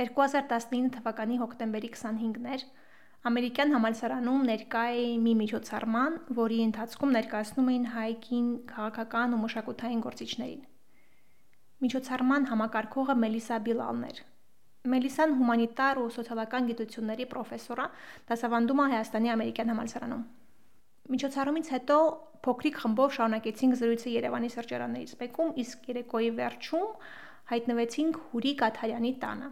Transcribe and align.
2019 0.00 0.90
թվականի 0.96 1.36
հոկտեմբերի 1.38 1.88
25-ն 1.94 2.46
էր, 2.50 2.62
ամերիկյան 3.30 3.74
համալսարանում 3.76 4.42
ներկա 4.48 4.82
էի 4.94 5.12
մի 5.22 5.34
միջոցառման, 5.38 6.16
որի 6.38 6.58
ընթացքում 6.64 7.14
ներկայացնում 7.14 7.70
էին 7.72 7.86
հայկին 7.94 8.48
քաղաքական 8.74 9.36
ու 9.36 9.40
մշակութային 9.44 10.02
գործիչներին։ 10.04 10.62
Միջոցառման 11.84 12.48
համակարգողը 12.50 13.16
Մելիսա 13.22 13.60
Բիլալն 13.70 14.04
էր։ 14.10 14.20
Մելիսան 14.94 15.34
հումանիտար 15.38 16.02
ու 16.02 16.10
սոցիալական 16.18 16.70
գիտությունների 16.74 17.26
պրոֆեսոր 17.30 17.80
է, 17.84 17.88
դասավանդում 18.28 18.82
է 18.84 18.88
Հայաստանի 18.94 19.32
ամերիկյան 19.38 19.72
համալսարանում։ 19.74 20.24
Միջոցառումից 21.14 21.70
հետո 21.74 21.98
փոքրիկ 22.44 22.78
խմբով 22.82 23.14
շարունակեցինք 23.14 23.78
զրույցը 23.80 24.12
Երևանի 24.18 24.50
սրճարաններից 24.58 25.18
մեկում, 25.22 25.50
իսկ 25.64 25.90
երեկոյի 25.94 26.30
վերջում 26.44 26.88
հայտնվեցինք 27.54 28.24
Հուրիկ 28.34 28.64
Աթարյանի 28.68 29.12
տանը։ 29.24 29.48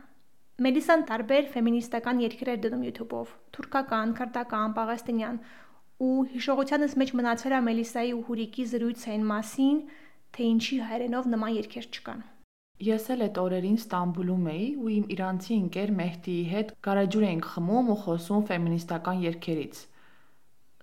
Մելիսան 0.60 1.02
տարբեր 1.08 1.46
ֆեմինիստական 1.48 2.18
երգեր 2.20 2.48
էր 2.52 2.58
դնում 2.64 2.80
YouTube-ով՝ 2.84 3.30
թուրքական, 3.56 4.10
քրդական, 4.18 4.74
պաղեստինյան, 4.76 5.38
ու 6.04 6.24
հիշողությանս 6.32 6.96
մեջ 7.00 7.12
մնացել 7.20 7.54
է 7.56 7.60
Մելիսայի 7.68 8.12
ու 8.12 8.24
Հուրիկի 8.26 8.66
զրույցային 8.72 9.24
մասին, 9.30 9.78
թե 10.36 10.48
ինչի 10.52 10.76
հայերենով 10.90 11.30
նման 11.32 11.54
երգեր 11.56 11.88
չկան։ 11.88 12.20
Ես 12.82 13.08
էլ 13.14 13.24
այդ 13.28 13.40
օրերին 13.42 13.80
Ստամբուլում 13.80 14.46
էի 14.52 14.68
ու 14.82 14.92
իմ 14.92 15.08
իրանցի 15.16 15.56
ընկեր 15.62 15.94
Մեհդիի 16.02 16.44
հետ 16.52 16.76
գարեջուր 16.84 17.26
էինք 17.32 17.48
խմում 17.52 17.90
ու 17.92 17.98
խոսում 18.02 18.46
ֆեմինիստական 18.52 19.24
երգերից։ 19.24 19.82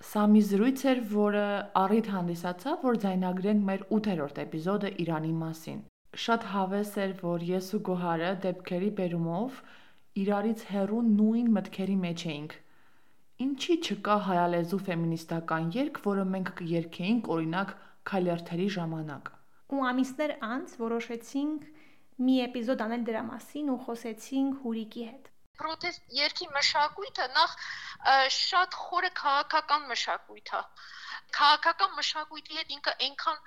Սա 0.09 0.25
մի 0.33 0.43
զրույց 0.49 0.83
էր, 0.89 1.05
որը 1.13 1.45
առիթ 1.83 2.11
հանդիսացավ, 2.15 2.83
որ 2.89 2.99
ձայնագրենք 3.05 3.65
մեր 3.69 3.87
8-րդ 3.99 4.43
էպիզոդը 4.47 4.93
Իրանի 5.05 5.33
մասին։ 5.45 5.79
Շատ 6.17 6.45
հավես 6.51 6.91
էր, 7.03 7.11
որ 7.21 7.43
ես 7.47 7.67
ու 7.77 7.79
Գոհարը 7.89 8.29
դեպքերի 8.45 8.89
բերումով 8.99 9.59
իրարից 10.23 10.63
հեռու 10.69 11.01
նույն 11.09 11.51
մտքերի 11.57 11.97
մեջ 12.03 12.23
էինք։ 12.33 12.55
Ինչի 13.45 13.75
չկա 13.85 14.15
հայալեզու 14.29 14.81
ֆեմինիստական 14.89 15.69
երգ, 15.75 16.01
որը 16.09 16.25
մենք 16.33 16.53
կերքեինք 16.61 17.29
օրինակ 17.35 17.75
քայլերթերի 18.09 18.69
ժամանակ։ 18.79 19.33
Ու 19.69 19.85
ամիսներ 19.93 20.35
անց 20.49 20.77
որոշեցինք 20.81 21.67
մի 22.25 22.39
էպիզոդ 22.49 22.85
անել 22.89 23.03
դրա 23.11 23.25
մասին 23.29 23.73
ու 23.75 23.81
խոսեցինք 23.85 24.63
Հուրիկի 24.65 25.05
հետ 25.09 25.29
պրոտեստ 25.59 26.13
երկի 26.15 26.47
մշակույթը 26.55 27.25
նախ 27.35 27.55
շատ 28.35 28.75
խորը 28.81 29.09
քաղաքական 29.19 29.87
մշակույթ 29.91 30.51
է 30.59 30.61
քաղաքական 31.37 31.95
մշակույթի 31.99 32.59
հետ 32.59 32.73
ինքը 32.75 32.93
այնքան 33.07 33.39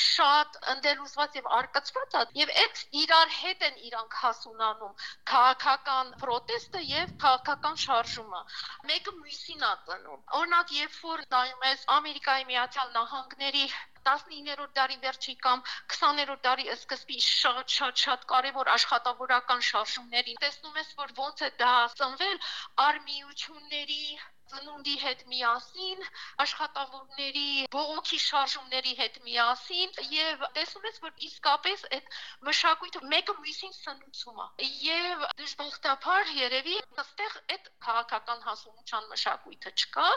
շատ 0.00 0.58
ընդելուզված 0.74 1.38
եւ 1.40 1.50
արկածված 1.58 2.16
է 2.20 2.24
եւ 2.40 2.52
այդ 2.64 2.82
իրար 3.02 3.34
հետ 3.36 3.64
են 3.68 3.78
իրանք 3.90 4.16
հասունանում 4.22 4.96
քաղաքական 5.32 6.12
պրոտեստը 6.24 6.82
եւ 6.90 7.14
քաղաքական 7.24 7.80
շարժումը 7.84 8.42
մեկը 8.90 9.16
մյուսին 9.20 9.66
է 9.70 9.72
տնում 9.90 10.26
օրինակ 10.40 10.74
երբ 10.80 10.98
որ 11.10 11.24
նայում 11.36 11.66
ես 11.70 11.86
ամերիկայի 11.96 12.48
միացյալ 12.52 12.92
նահանգների 12.98 13.64
19-րդ 14.08 14.70
դարի 14.76 14.98
վերջի 15.00 15.32
կամ 15.46 15.62
20-րդ 15.94 16.44
դարի 16.46 16.68
սկզբի 16.74 17.18
շատ 17.26 17.74
շատ 17.76 18.04
շատ 18.04 18.26
կարևոր 18.32 18.70
աշխատավորական 18.74 19.64
շարժումներին 19.70 20.40
տեսնում 20.44 20.80
ես 20.82 20.92
որ 21.02 21.14
ոնց 21.20 21.46
է 21.48 21.50
դա 21.64 21.74
ծնվել 22.00 22.38
արմիությունների 22.86 24.04
ծնունդի 24.50 24.96
հետ 25.04 25.24
միասին, 25.32 26.04
աշխատավորների 26.44 27.46
բողոքի 27.74 28.20
շարժումների 28.24 28.94
հետ 29.00 29.18
միասին 29.26 29.98
եւ 30.14 30.44
տեսնում 30.58 30.88
ես 30.90 31.00
որ 31.06 31.24
իսկապես 31.28 31.84
այդ 31.98 32.18
մշակույթը 32.50 33.02
մեկը 33.14 33.36
մյուսին 33.44 33.76
սնուցում 33.80 34.42
է 34.44 34.70
եւ 34.86 35.26
դժբախտաբար 35.42 36.34
երևի 36.40 36.76
այստեղ 37.04 37.36
այդ 37.56 37.70
քաղաքական 37.88 38.44
հասունության 38.48 39.10
մշակույթը 39.14 39.74
չկա 39.84 40.08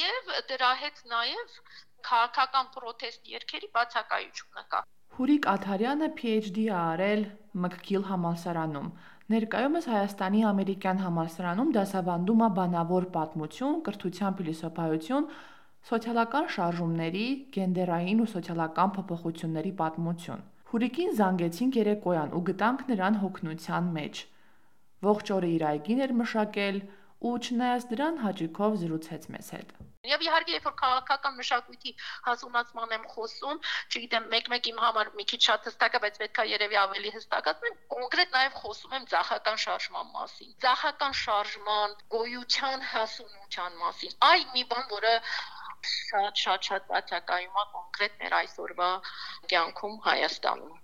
եւ 0.00 0.34
դրա 0.52 0.72
հետ 0.84 1.02
նաեւ 1.14 1.60
քաղաքական 2.10 2.70
պրոտեստ 2.76 3.32
երկերի 3.36 3.72
բացակայությունը 3.78 4.64
կա 4.74 4.84
Հուրիկ 5.16 5.46
Աթարյանը 5.50 6.08
PhD 6.20 6.64
է 6.68 6.72
արել 6.78 7.22
McGill 7.64 8.02
համալսարանում 8.10 8.90
Ներկայումս 9.26 9.86
Հայաստանի 9.90 10.40
ամերիկյան 10.46 11.00
համալսարանում 11.02 11.70
դասավանդում 11.74 12.42
է 12.46 12.48
բանավոր 12.58 13.06
պատմություն, 13.16 13.78
կրթության 13.88 14.36
փիլիսոփայություն, 14.40 15.26
սոցիալական 15.88 16.46
շարժումների, 16.56 17.24
գենդերային 17.56 18.20
ու 18.22 18.28
սոցիալական 18.34 18.92
փոփոխությունների 18.98 19.72
պատմություն։ 19.82 20.46
Հուրիկին 20.70 21.12
զանգեցինք 21.22 21.80
երեկոյան 21.80 22.38
ու 22.38 22.44
գտանք 22.52 22.86
նրան 22.92 23.18
հոգնության 23.24 23.90
մեջ։ 23.98 24.22
Ողջ 25.10 25.34
օրը 25.40 25.50
իր 25.56 25.66
այգին 25.74 26.06
էր 26.06 26.16
մշակել 26.22 26.80
ու 27.26 27.36
չնայած 27.42 27.90
դրան 27.90 28.24
հաճիկով 28.26 28.80
զրուցեց 28.86 29.30
մեզ 29.34 29.52
հետ։ 29.58 29.76
Եվ 30.10 30.24
իհարկե, 30.26 30.54
երբ 30.56 30.68
որ 30.68 30.74
քաղաքական 30.82 31.36
մշակույթի 31.40 31.92
հասունացման 32.28 32.94
եմ 32.96 33.04
խոսում, 33.14 33.60
չգիտեմ, 33.90 34.28
մեկ-մեկ 34.36 34.70
իմ 34.72 34.80
համար 34.84 35.12
մի 35.18 35.26
քիչ 35.32 35.40
շատ 35.46 35.68
հստակ 35.70 35.98
է, 35.98 36.00
բայց 36.06 36.20
պետքա 36.22 36.46
երևի 36.52 36.80
ավելի 36.82 37.12
հստակացնեմ, 37.16 37.76
կոնկրետ 37.96 38.38
նաև 38.38 38.56
խոսում 38.62 38.96
եմ 39.00 39.06
ցախական 39.12 39.60
շարժման 39.66 40.10
մասին։ 40.16 40.56
Ցախական 40.66 41.18
շարժման 41.24 42.00
գոյության 42.16 42.88
հասունության 42.94 43.78
մասին։ 43.84 44.18
Այ 44.30 44.40
մի 44.56 44.66
բան, 44.72 44.88
որը 44.96 45.14
շատ 45.86 46.42
շատ 46.42 46.68
շատ 46.68 46.86
բացակայում 46.90 47.58
է 47.62 47.64
կոնկրետ 47.76 48.18
մեր 48.22 48.36
այսօրվա 48.40 48.90
կյանքում 49.52 49.96
Հայաստանում։ 50.06 50.74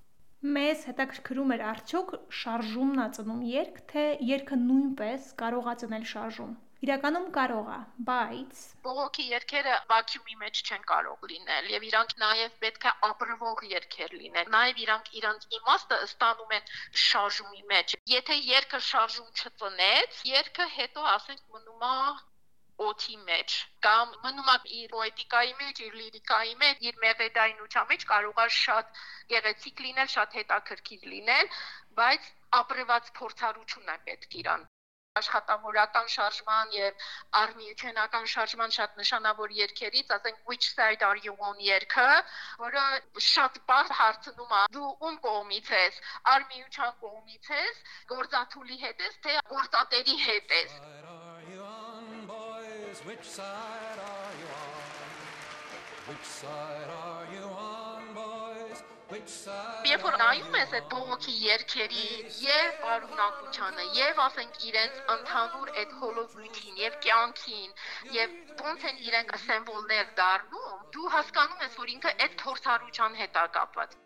Մեզ 0.56 0.84
հետաքրքրում 0.91 1.54
էր 1.54 1.60
արդյոք 1.71 2.12
շարժումն 2.43 3.03
է 3.03 3.09
ծնում 3.16 3.43
երկ, 3.53 3.77
թե 3.93 4.04
երգը 4.28 4.56
նույնպես 4.62 5.28
կարող 5.43 5.69
է 5.72 5.75
ծնել 5.83 6.06
շարժում։ 6.12 6.54
Իրականում 6.82 7.26
կարող 7.34 7.69
է, 7.72 7.76
բայց 8.06 8.60
բողոքի 8.84 9.25
երգերը 9.32 9.75
վակյումի 9.91 10.38
մեջ 10.38 10.62
չեն 10.62 10.87
կարող 10.88 11.28
լինել 11.32 11.69
եւ 11.72 11.84
իրանք 11.88 12.15
նաեւ 12.22 12.56
պետք 12.65 12.87
է 12.91 12.94
ապրվող 13.09 13.62
երգեր 13.72 14.16
լինեն։ 14.22 14.50
Նաեւ 14.54 14.81
իրանք 14.87 15.12
իրանք 15.21 15.54
իմաստը 15.59 15.98
ստանում 16.06 16.56
են 16.56 16.72
շարժումի 17.04 17.62
մեջ։ 17.75 17.94
Եթե 18.15 18.41
երգը 18.48 18.82
շարժում 18.88 19.31
չծնեց, 19.42 20.19
երգը 20.32 20.69
հետո 20.81 21.06
ասենք 21.12 21.47
մնում 21.54 21.87
է 21.91 21.94
օթի 22.88 23.16
մեջ 23.31 23.56
կամ 23.87 24.19
մնում 24.26 24.53
է 24.56 24.59
իր 24.81 24.92
պոետիկայի 24.97 25.56
մեջ, 25.62 25.87
իր 25.87 25.97
լիրիկայի 26.03 26.60
մեջ, 26.65 26.84
իր 26.91 27.00
մեղեդայնության 27.06 27.91
մեջ 27.94 28.09
կարող 28.10 28.44
է 28.48 28.50
շատ 28.59 29.03
գեղեցիկ 29.37 29.87
լինել, 29.87 30.12
շատ 30.19 30.38
հետաքրքիր 30.42 31.09
լինել, 31.15 31.56
բայց 32.03 32.31
ապրված 32.65 33.16
փորձառություն 33.22 33.98
է 33.98 34.00
պետք 34.10 34.41
իրան 34.44 34.72
աշխատավորական 35.20 36.06
շարժման 36.12 36.70
եւ 36.74 37.02
արմիությունական 37.40 38.28
շարժման 38.32 38.70
շատ 38.76 38.94
նշանավոր 39.00 39.52
երգերից, 39.58 40.12
ասենք 40.16 40.38
Which 40.50 40.68
Side 40.72 41.04
Are 41.08 41.18
You 41.26 41.34
On 41.48 41.58
երգը, 41.66 42.06
որը 42.62 42.84
շատ 43.28 43.58
բարձ 43.68 43.92
հարցնում 43.98 44.54
է 44.58 44.62
դու 44.76 44.92
ում 45.08 45.18
կողմից 45.26 45.72
ես, 45.76 46.00
արմիության 46.34 46.94
կողմից 47.04 47.50
ես, 47.56 47.82
գործաթուլի 48.14 48.78
հետ 48.86 49.04
ես, 49.08 49.18
թե 49.26 49.38
գործատերի 49.52 50.18
հետ 50.28 50.56
ես։ 50.60 50.80
Which 53.02 53.24
side 53.24 53.98
are 53.98 54.34
you 54.38 54.48
on? 54.54 54.82
Which 56.08 56.24
side 56.24 56.90
are 57.02 57.26
you 57.34 57.44
on? 57.48 57.61
Երբ 59.12 60.04
որ 60.06 60.14
նայում 60.20 60.54
ես 60.56 60.70
այդ 60.76 60.84
բողոքի 60.92 61.32
երգերի 61.46 62.04
եւ 62.44 62.86
արունակությանը 62.92 63.84
եւ 63.96 64.20
ասենք 64.24 64.54
իրենց 64.68 65.00
ընդհանուր 65.14 65.72
այդ 65.82 65.92
հոլովույթին 66.02 66.78
եւ 66.82 66.96
կյանքին 67.06 67.74
եւ 68.16 68.38
ոնց 68.62 68.86
են 68.92 69.02
իրենք 69.08 69.34
սիմվոլներ 69.42 70.14
դառնում, 70.22 70.78
դու 70.96 71.10
հասկանում 71.16 71.66
ես, 71.66 71.76
որ 71.82 71.92
ինքը 71.96 72.14
այդ 72.26 72.38
փորձառության 72.44 73.20
հետ 73.20 73.38
է 73.42 73.44
կապված։ 73.58 73.98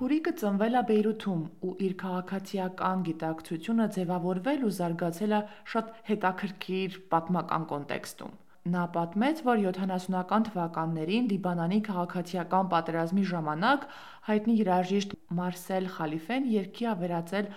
Հուրիկը 0.00 0.32
ծնվել 0.40 0.80
է 0.80 0.84
Բեյրութում 0.92 1.44
ու 1.66 1.76
իր 1.90 1.92
քաղաքացիական 2.00 3.04
գիտակցությունը 3.10 3.86
ձևավորվել 3.98 4.66
ու 4.70 4.74
զարգացել 4.80 5.36
է 5.36 5.44
շատ 5.74 5.94
հետաքրքիր 6.08 6.98
պատմական 7.12 7.70
կոնտեքստում։ 7.70 8.34
Նա 8.66 8.84
պատմեց, 8.94 9.40
որ 9.46 9.60
70-ական 9.62 10.44
թվականներին 10.48 11.26
Լիբանանի 11.30 11.76
քաղաքացիական 11.86 12.70
պատերազմի 12.72 13.24
ժամանակ 13.30 13.84
հայտնի 14.28 14.54
երաժիշտ 14.60 15.12
Մարսել 15.38 15.86
Խալիֆեն 15.96 16.48
երգի 16.54 16.88
ավերածել 16.92 17.50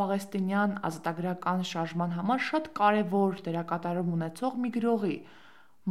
պաղեստինյան 0.00 0.76
ազատագրական 0.88 1.64
շարժման 1.70 2.14
համար 2.18 2.44
շատ 2.48 2.70
կարևոր 2.80 3.42
դերակատարում 3.48 4.12
ունեցող 4.16 4.56
մի 4.64 4.70
գրողի՝ 4.78 5.16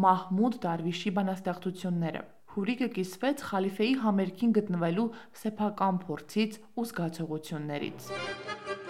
Մահմուդ 0.04 0.58
Դարվիշի 0.66 1.14
բանաստեղծությունները։ 1.20 2.24
Հուրիկը 2.54 2.88
կիսվեց 2.98 3.44
Խալիֆեի 3.50 3.94
համերգին 4.08 4.56
գտնվելու 4.58 5.10
սեփական 5.44 6.02
փորձից 6.08 6.58
ու 6.74 6.88
զգացողություններից։ 6.90 8.83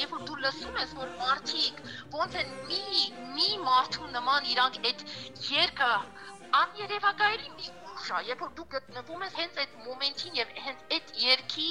լսում 0.00 0.76
ես, 0.80 0.92
որ 0.98 1.10
մարդիկ 1.20 1.80
ոնց 2.18 2.36
են 2.42 2.52
մի 2.68 3.00
մի 3.34 3.48
մարդու 3.64 4.08
նման 4.14 4.48
իրանք 4.52 4.78
այդ 4.90 5.04
երկը 5.48 5.90
աներևակայելի 6.60 7.52
մի 7.58 7.68
ուժ 7.90 8.08
է, 8.16 8.22
երբ 8.30 8.44
որ 8.46 8.54
դու 8.60 8.66
գտնվում 8.74 9.24
ես 9.26 9.38
հենց 9.42 9.62
այդ 9.64 9.76
մոմենտին 9.84 10.40
եւ 10.40 10.56
հենց 10.66 10.96
այդ 10.98 11.14
երկի 11.26 11.68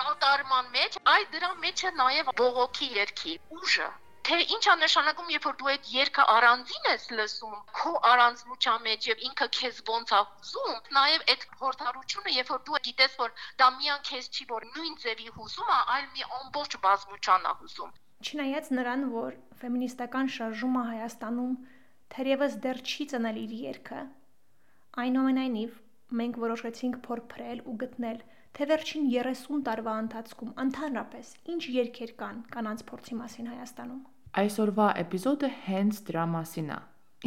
կատարման 0.00 0.72
մեջ, 0.78 1.02
այ 1.16 1.20
դրա 1.36 1.52
մեջ 1.66 1.84
է 1.90 1.94
նաեւ 2.02 2.32
բողոքի 2.42 2.90
երկի 3.00 3.38
ուժը 3.60 3.90
թե 4.24 4.36
ինչ 4.54 4.64
է 4.72 4.74
նշանակում, 4.80 5.30
երբ 5.34 5.46
որ 5.46 5.56
դու 5.60 5.68
այդ 5.70 5.88
երգը 5.94 6.24
առանձին 6.34 6.86
ես 6.88 7.02
լսում, 7.16 7.56
քո 7.78 7.90
առանձնության 8.10 8.84
մեջ 8.86 9.08
եւ 9.10 9.24
ինքը 9.28 9.48
քեզ 9.56 9.80
ոնց 9.90 10.12
է 10.16 10.20
հուզում, 10.28 10.78
նաեւ 10.96 11.24
այդ 11.34 11.44
փորձառությունը, 11.60 12.32
երբ 12.36 12.52
որ 12.54 12.62
դու 12.68 12.80
գիտես, 12.86 13.18
որ 13.20 13.34
դա 13.60 13.68
միան 13.74 14.00
քեզ 14.08 14.30
չի, 14.32 14.46
որ 14.54 14.66
նույն 14.70 14.96
ձևի 15.04 15.28
հուզում 15.36 15.72
է, 15.74 15.78
այլ 15.96 16.06
մի 16.14 16.26
ամբողջ 16.38 16.76
բազմության 16.86 17.48
է 17.50 17.52
հուզում։ 17.60 17.92
Չնայած 18.24 18.70
նրան, 18.78 19.04
որ 19.12 19.36
ֆեմինիստական 19.60 20.32
շարժումը 20.38 20.84
Հայաստանում 20.88 21.54
թերևս 22.14 22.56
դեռ 22.64 22.80
չի 22.88 23.08
ծնել 23.12 23.42
իր 23.44 23.54
երգը, 23.64 24.00
այնուամենայնիվ 25.04 25.76
մենք 26.22 26.40
որոշեցինք 26.46 26.98
փորփրել 27.04 27.62
ու 27.68 27.76
գտնել, 27.84 28.24
թե 28.56 28.70
վերջին 28.70 29.06
30 29.18 29.62
տարվա 29.68 29.94
ընթացքում 30.06 30.56
ընդհանրապես 30.64 31.36
ինչ 31.54 31.62
երգեր 31.76 32.16
կան 32.24 32.42
կանանց 32.56 32.88
փորձի 32.90 33.20
մասին 33.20 33.48
Հայաստանում։ 33.52 34.02
Այսօրվա 34.42 34.86
էպիզոդը 35.04 35.50
հենց 35.66 36.00
դրա 36.08 36.24
մասին 36.34 36.70
է։ 36.74 36.78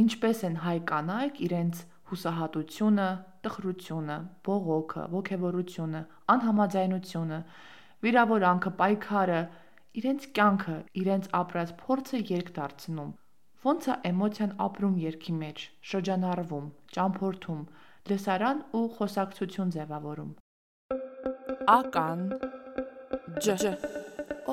Ինչպես 0.04 0.42
են 0.48 0.57
հայ 0.63 0.77
կանայք 0.92 1.39
իրենց 1.48 1.83
հուսահատությունը, 2.12 3.07
տխրությունը, 3.48 4.18
բողոքը, 4.48 5.06
ողքեվորությունը, 5.13 6.01
անհամաձայնությունը, 6.36 7.39
վիրավորանքը, 8.07 8.74
պայքարը, 8.81 9.39
իրենց 10.01 10.27
կյանքը, 10.39 10.81
իրենց 11.04 11.31
ապրած 11.42 11.74
փորձը 11.86 12.21
երկ 12.33 12.51
դարձնում 12.59 13.15
Ոնց 13.65 13.86
է 13.92 13.94
էմոցիան 14.07 14.51
ապրում 14.63 14.98
երգի 15.01 15.33
մեջ, 15.38 15.62
շրջանառվում, 15.92 16.68
ճամփորդում, 16.98 17.63
լսարան 18.12 18.62
ու 18.80 18.83
խոսակցություն 19.00 19.74
ձևավորում։ 19.75 20.30
Ական 21.74 22.21
ջ 23.44 23.57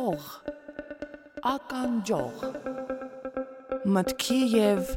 օղ 0.01 0.29
ականջող 1.45 2.45
մտքի 3.95 4.37
եւ 4.53 4.93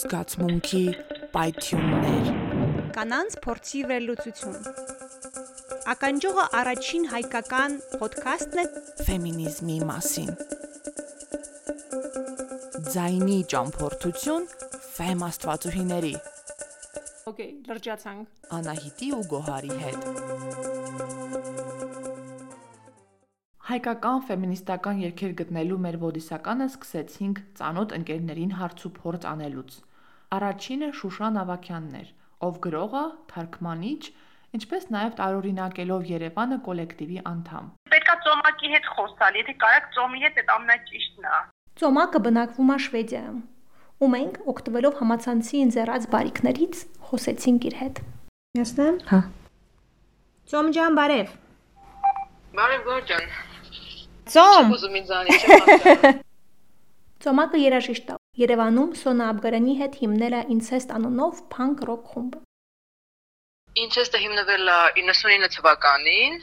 զգացմունքի 0.00 0.82
պայթյուններ 1.32 2.28
կանանց 2.94 3.36
փորձի 3.46 3.80
վերլուծություն 3.90 4.60
ականջողը 5.94 6.44
առաջին 6.60 7.08
հայկական 7.14 7.74
ոդքասթն 8.04 8.62
է 8.62 8.66
ֆեմինիզմի 9.08 9.78
մասին 9.90 10.30
ձայնի 12.90 13.40
ճամփորդություն 13.54 14.46
ֆեմ 15.00 15.20
աստվածուհիների։ 15.26 16.14
Okay, 17.30 17.50
լրջացանք։ 17.70 18.50
Անահիտի 18.58 19.10
ու 19.18 19.24
Գոհարի 19.34 19.76
հետ 19.84 21.19
հայկական 23.70 24.22
ֆեմինիստական 24.26 25.00
երգեր 25.04 25.32
գտնելու 25.38 25.76
մեր 25.84 25.96
ոդիսականը 26.02 26.66
սկսեցինք 26.70 27.40
ծանոթ 27.58 27.92
ընկերներին 27.96 28.54
հարցուփորձ 28.58 29.26
անելուց։ 29.30 29.74
Առաջինը 30.36 30.88
Շուշան 31.00 31.36
Ավակյանն 31.42 31.92
էր, 32.00 32.08
ով 32.46 32.56
գրողը, 32.64 33.02
թարգմանիչ, 33.30 34.02
ինչպես 34.58 34.88
նաև 34.94 35.14
տարօրինակելով 35.20 36.08
Երևանը 36.10 36.58
կոլեկտիվի 36.66 37.20
անդամ։ 37.30 37.68
Պետքա 37.94 38.16
ծոմակի 38.26 38.72
հետ 38.74 38.88
խոսալ, 38.96 39.38
եթե 39.40 39.54
կարաք 39.62 39.86
ծոմի 39.98 40.24
հետ 40.24 40.40
այդ 40.42 40.50
ամենաճիշտն 40.56 41.28
է։ 41.30 41.42
Ծոմակը 41.80 42.22
բնակվում 42.26 42.72
է 42.74 42.78
Շվեդիայում, 42.86 43.38
ու 44.00 44.10
մենք 44.16 44.40
օգտվելով 44.54 44.98
համացանցի 45.04 45.62
ընձեռած 45.68 46.08
բարիկներից 46.16 46.82
խոսեցինք 47.10 47.70
իր 47.70 47.78
հետ։ 47.84 48.02
Ես 48.58 48.74
նեմ։ 48.80 48.98
Հա։ 49.14 49.20
Ծոմ 50.50 50.74
ջան, 50.74 50.98
բարև։ 50.98 51.38
Բարև, 52.58 52.84
Գորջան։ 52.90 53.49
Ծոմ։ 54.30 54.74
Ուզում 54.76 54.96
ինձ 55.00 55.10
անի 55.18 55.38
չեմ 55.40 56.20
Ծոմակը 57.24 57.58
երաժիշտ 57.60 58.12
է։ 58.14 58.16
Երևանում 58.40 58.92
Սոնա 59.00 59.26
Աբգարյանի 59.34 59.74
հետ 59.80 59.98
հիմնել 60.02 60.36
է 60.38 60.42
Incest 60.54 60.94
անունով 60.96 61.42
փանկ 61.54 61.82
ռոք 61.90 62.06
խումբ։ 62.14 62.38
Incest-ը 63.84 64.22
հիմնվել 64.22 64.70
է 64.76 64.78
99 65.02 65.52
թվականին 65.56 66.40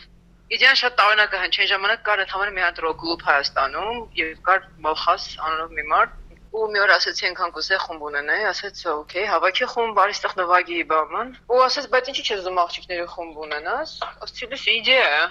Իդեան 0.57 0.77
շատ 0.79 0.93
տարօրինակ 0.99 1.33
է 1.35 1.39
հնչեն 1.43 1.69
ժամանակ 1.71 2.03
կար 2.07 2.21
ընդհանուր 2.23 2.51
մի 2.57 2.61
հատ 2.63 2.77
ռոք 2.83 2.99
կլուբ 3.01 3.23
Հայաստանում 3.29 3.97
եւ 4.19 4.29
կար 4.47 4.61
Մոխաս 4.85 5.25
անունով 5.47 5.73
մի 5.79 5.83
մարդ 5.91 6.13
ու 6.57 6.67
մի 6.73 6.79
օր 6.83 6.93
ասեցի 6.95 7.25
ենքան 7.25 7.51
կուզե 7.57 7.77
խումբ 7.83 8.05
ունենայի, 8.07 8.45
ասեց 8.51 8.79
օքեյ, 8.91 9.25
հավաքի 9.33 9.67
խումբ, 9.73 9.97
բարի 9.97 10.15
ստեղ 10.15 10.37
նվագի 10.39 10.77
բաման։ 10.91 11.33
Ու 11.51 11.59
ասեց, 11.67 11.89
բայց 11.91 12.09
ինչի՞ 12.13 12.23
չես 12.27 12.39
ուզում 12.41 12.61
աղջիկների 12.63 13.07
խումբ 13.13 13.41
ունենաս։ 13.47 13.91
Ասեցի, 14.07 14.49
լույս 14.53 14.63
իդեա 14.77 15.09
է։ 15.17 15.21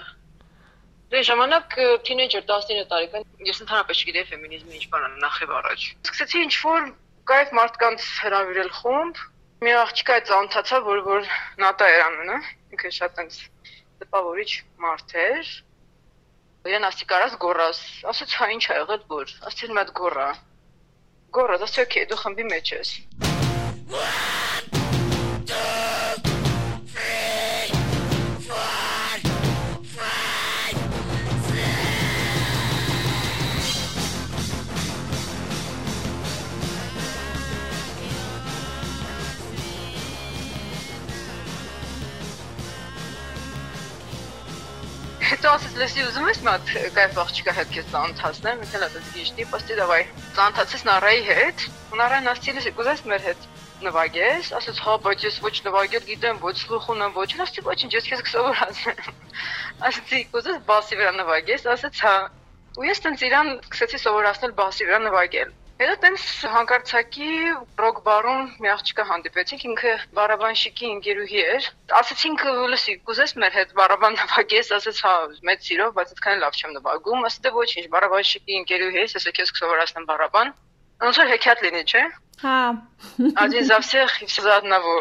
Դե 1.07 1.19
ժամանակ 1.23 1.75
թինեյջեր 2.03 2.41
19 2.47 2.87
տարեկան 2.91 3.25
ես 3.47 3.59
ընդհանրապես 3.63 3.99
չգիտեի 4.03 4.23
ֆեմինիզմը 4.31 4.73
ինչ 4.77 4.87
բան 4.91 5.03
է 5.07 5.11
նախև 5.23 5.51
առաջ։ 5.57 5.83
Սկսեցի 6.03 6.41
ինչ 6.45 6.55
որ 6.67 6.89
կայֆ 7.31 7.53
մարդկանց 7.59 8.07
հravirել 8.23 8.71
խումբ։ 8.79 9.21
Մի 9.63 9.71
աղջիկա 9.83 10.17
ծանոթացա, 10.27 10.81
որ 10.87 10.99
որ 11.05 11.29
նատա 11.63 11.87
էր 11.93 12.03
անունը։ 12.07 12.37
Ինքը 12.75 12.91
շատ 12.97 13.21
այնց 13.23 13.37
տպավորիչ 14.03 14.51
մարդ 14.83 15.15
էր։ 15.23 15.53
Իրեն 16.67 16.87
ասի 16.91 17.07
կարաս 17.13 17.39
գորաս, 17.45 17.79
ասաց 18.11 18.35
հա 18.41 18.49
ինչ 18.57 18.63
ա 18.67 18.79
եղել 18.81 19.07
որ, 19.15 19.31
ասել 19.47 19.71
մի 19.71 19.81
հատ 19.83 19.93
գորա։ 20.01 20.27
Գորա, 21.39 21.55
ասացի 21.61 21.85
օքեյ, 21.87 22.09
դու 22.11 22.19
խմբի 22.25 22.49
մեջ 22.51 22.75
ես։ 22.75 22.91
Հետո 45.47 45.59
ասես, 45.61 45.75
լսի, 45.79 46.01
ուզում 46.03 46.25
ես 46.27 46.39
մի 46.43 46.49
հատ 46.51 46.71
կայֆ 46.95 47.19
աղջիկա 47.21 47.51
հետ 47.55 47.69
քեզ 47.71 47.85
ծանոթացնեմ, 47.91 48.63
ինքն 48.65 48.77
էլ 48.77 48.81
ասես, 48.87 49.05
գիշտի, 49.13 49.45
պստի 49.51 49.75
դավայ։ 49.77 49.99
Ծանոթացես 50.35 50.81
Նարայի 50.87 51.21
հետ, 51.27 51.61
Նարան 51.99 52.25
ասել 52.31 52.57
է, 52.59 52.73
կուզես 52.79 53.03
մեր 53.07 53.23
հետ 53.27 53.45
նվագես, 53.85 54.49
ասես, 54.59 54.81
հա, 54.83 54.95
բայց 55.05 55.23
ես 55.23 55.37
ոչ 55.45 55.53
նվագել 55.69 56.03
գիտեմ, 56.09 56.41
ոչ 56.43 56.53
слух 56.65 56.89
ունեմ, 56.91 57.15
ոչ, 57.15 57.29
ասեցի, 57.47 57.63
ոչինչ, 57.69 57.93
ես 57.95 58.09
քեզ 58.11 58.25
կսովորացնեմ։ 58.27 58.99
Ասեցի, 59.87 60.19
կուզես 60.35 60.59
բասի 60.67 60.99
վրա 60.99 61.15
նվագես, 61.21 61.65
ասեց, 61.77 62.03
հա։ 62.03 62.15
Ու 62.75 62.89
ես 62.91 63.03
տենց 63.07 63.23
իրան 63.31 63.53
սկսեցի 63.69 64.03
սովորացնել 64.03 64.57
բասի 64.59 64.91
վրա 64.91 64.99
նվագել։ 65.07 65.55
Հետո 65.77 65.93
տենց 66.01 66.21
հանկարծակի 66.49 67.31
ռոք 67.77 67.97
բարում 68.05 68.47
մի 68.63 68.69
աղջիկա 68.71 69.03
հանդիպեցինք, 69.09 69.65
ինքը 69.67 69.91
Բարաբանշիկի 70.17 70.87
ընկերուհի 70.93 71.43
էր։ 71.53 71.67
Ասացինք, 71.99 72.45
լսի, 72.71 72.95
կուզես 73.09 73.35
մեր 73.43 73.57
հետ 73.59 73.75
Բարաբան 73.77 74.17
նվագես, 74.17 74.71
ասաց, 74.79 75.03
հա, 75.05 75.13
մեծ 75.49 75.69
սիրով, 75.69 75.93
բայց 75.99 76.15
այդքան 76.15 76.41
լավ 76.45 76.57
չեմ 76.57 76.73
նվագում, 76.79 77.29
ասեցի, 77.29 77.53
ոչինչ, 77.59 77.85
Բարաբանշիկի 77.93 78.59
ընկերուհի 78.63 79.01
ես, 79.03 79.15
ասա 79.21 79.35
քեզ 79.37 79.53
կսովորացնեմ 79.53 80.09
Բարաբան։ 80.09 80.53
Ոնց 81.05 81.21
որ 81.21 81.31
հեքիաթ 81.37 81.65
լինի, 81.67 81.85
չէ՞։ 81.93 82.05
Հա։ 82.41 82.57
Ազին 83.45 83.69
զավսեղ 83.69 84.19
իվս 84.25 84.41
զադնավո։ 84.47 84.97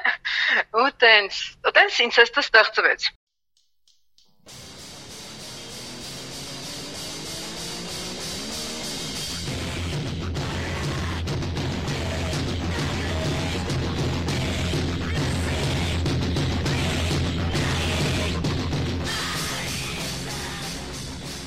Ու 0.80 0.90
տենց, 1.04 1.44
տենց 1.76 2.04
ինձ 2.08 2.24
էստը 2.24 2.48
ստեղծվեց։ 2.48 3.10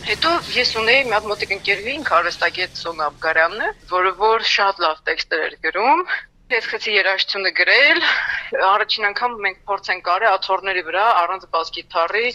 Հետո 0.04 0.30
ես 0.52 0.72
ունեի 0.76 1.04
մի 1.08 1.14
հատ 1.16 1.28
մոտիկ 1.32 1.52
ընկերուհի, 1.56 1.92
ինքը 1.98 2.14
արվեստագետ 2.18 2.74
Սոնա 2.76 3.06
Աբգարյանն 3.10 3.62
է, 3.64 3.68
որը 3.88 4.10
որ 4.20 4.42
շատ 4.52 4.80
լավ 4.84 4.98
տեքստեր 5.08 5.44
էր 5.46 5.54
գրում։ 5.64 6.02
Ես 6.52 6.66
խեցի 6.72 6.96
երաժշտությունը 6.98 7.52
գրել։ 7.60 8.02
Առաջին 8.68 9.08
անգամ 9.10 9.38
մենք 9.46 9.62
փորձ 9.70 9.88
ենք 9.94 10.10
արել 10.16 10.36
աթոռների 10.36 10.84
վրա 10.90 11.06
առանց 11.22 11.46
բաս 11.56 11.72
գիտարի, 11.78 12.26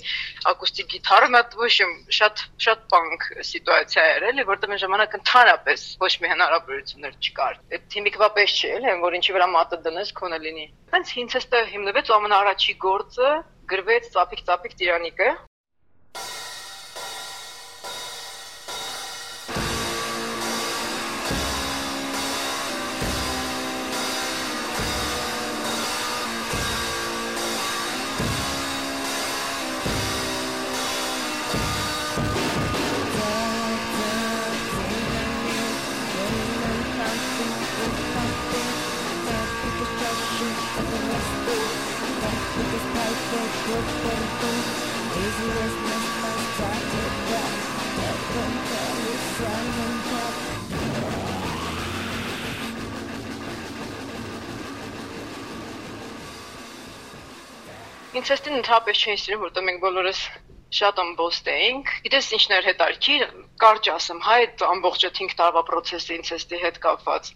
ակուստիկ 0.53 0.89
գիտարը, 0.95 1.29
մատ 1.37 1.59
ոչ 1.61 1.71
շատ 2.19 2.43
շատ 2.69 2.89
պանկ 2.95 3.29
սիտուացիա 3.51 4.07
էր, 4.15 4.27
էլի, 4.33 4.47
որտեղ 4.49 4.73
մեր 4.73 4.83
ժամանակ 4.87 5.19
ընդհանրապես 5.21 5.85
ոչ 6.09 6.13
մի 6.25 6.33
հնարավորություններ 6.33 7.21
չկար։ 7.21 7.61
Այդ 7.77 7.85
թիմիկվա 7.93 8.31
պես 8.41 8.57
չէ, 8.57 8.73
էլի, 8.79 8.97
որ 9.05 9.19
ինչի 9.21 9.37
վրա 9.37 9.51
մատը 9.59 9.83
դնես, 9.85 10.15
քոնը 10.23 10.41
լինի։ 10.49 10.67
Հենց 10.97 11.15
ինձ 11.21 11.39
էստը 11.43 11.63
հիմնվեց 11.77 12.17
ամենաառաջի 12.17 12.79
գործը, 12.89 13.37
գրվեց 13.69 14.11
ծափիկ-ծափիկ 14.17 14.79
տիրանիկը, 14.81 15.31
Ինցեստին 43.69 43.85
ընդհանրապես 58.59 59.01
չէին 59.03 59.19
սիրում, 59.21 59.43
որտեղ 59.45 59.67
մենք 59.67 59.83
բոլորս 59.83 60.23
շատ 60.79 61.03
ամբոստ 61.03 61.51
էինք։ 61.53 61.93
Գիտես 62.07 62.31
ինչն 62.39 62.55
էր 62.57 62.69
հետարքի, 62.69 63.19
կարճ 63.65 63.91
ասեմ, 63.99 64.23
հայ 64.25 64.39
այդ 64.47 64.65
ամբողջը 64.69 65.11
5 65.21 65.37
տարվա 65.43 65.63
process-ը 65.69 66.17
ինցեստի 66.17 66.63
հետ 66.65 66.81
կապված։ 66.89 67.31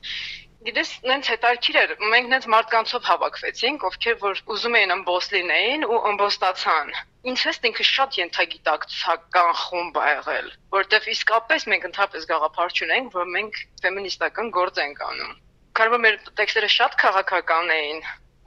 Գիտես, 0.63 0.91
նենց 1.11 1.29
հետարքիր 1.33 1.77
էր, 1.79 1.93
մենք 2.13 2.29
նենց 2.33 2.45
մարդկանցով 2.53 3.07
հավաքվեցինք, 3.09 3.87
ովքեր 3.89 4.19
որ 4.23 4.43
ուզում 4.55 4.77
էին 4.79 4.93
ամբոս 4.95 5.29
լինեին 5.33 5.87
ու 5.89 5.97
ամբոստացան։ 6.11 6.93
Ինցեստ 7.33 7.67
ինքը 7.71 7.87
շատ 7.89 8.19
ենթագիտակցական 8.21 9.51
խումբ 9.63 9.99
ա 10.03 10.05
եղել, 10.11 10.53
որտեվ 10.77 11.09
իսկապես 11.15 11.67
մենք 11.73 11.89
ընդհանրապես 11.89 12.29
գաղափար 12.33 12.77
չունենք, 12.79 13.11
որ 13.19 13.27
մենք 13.39 13.59
ֆեմինիստական 13.83 14.53
գործ 14.59 14.79
ենք 14.85 15.03
անում։ 15.09 15.35
Կարո՞ղ 15.83 15.99
մեր 16.05 16.21
տեքստերը 16.43 16.71
շատ 16.77 16.97
քաղաքական 17.03 17.75
էին, 17.79 18.01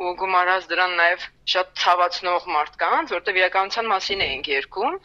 ու 0.05 0.15
գումարած 0.23 0.71
դրան 0.71 0.97
նաև 1.01 1.27
շատ 1.51 1.75
ցավացնող 1.83 2.47
մարդկանց, 2.55 3.13
որտեղ 3.15 3.43
իրականության 3.43 3.91
մասին 3.91 4.25
էինք 4.29 4.49
երկում։ 4.55 4.97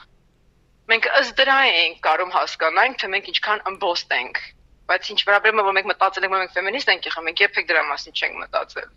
Մենք 0.94 1.12
ըստ 1.24 1.36
դրա 1.42 1.58
էինք 1.74 2.00
կարող 2.06 2.32
հասկանանք, 2.38 3.02
թե 3.02 3.12
մենք 3.18 3.30
ինչքան 3.34 3.68
ըմբոստ 3.74 4.18
ենք։ 4.20 4.42
Բայց 4.90 5.12
ինչ 5.14 5.20
է, 5.22 5.52
որ 5.70 5.76
մենք 5.78 5.88
մտածել 5.90 6.26
ենք, 6.26 6.34
որ 6.34 6.42
մենք 6.44 6.56
ֆեմինիստ 6.58 6.90
ենք 6.94 7.06
եղել, 7.10 7.26
մենք 7.30 7.42
երբեք 7.46 7.70
դրա 7.70 7.82
մասին 7.90 8.16
չենք 8.20 8.40
մտածել։ 8.44 8.88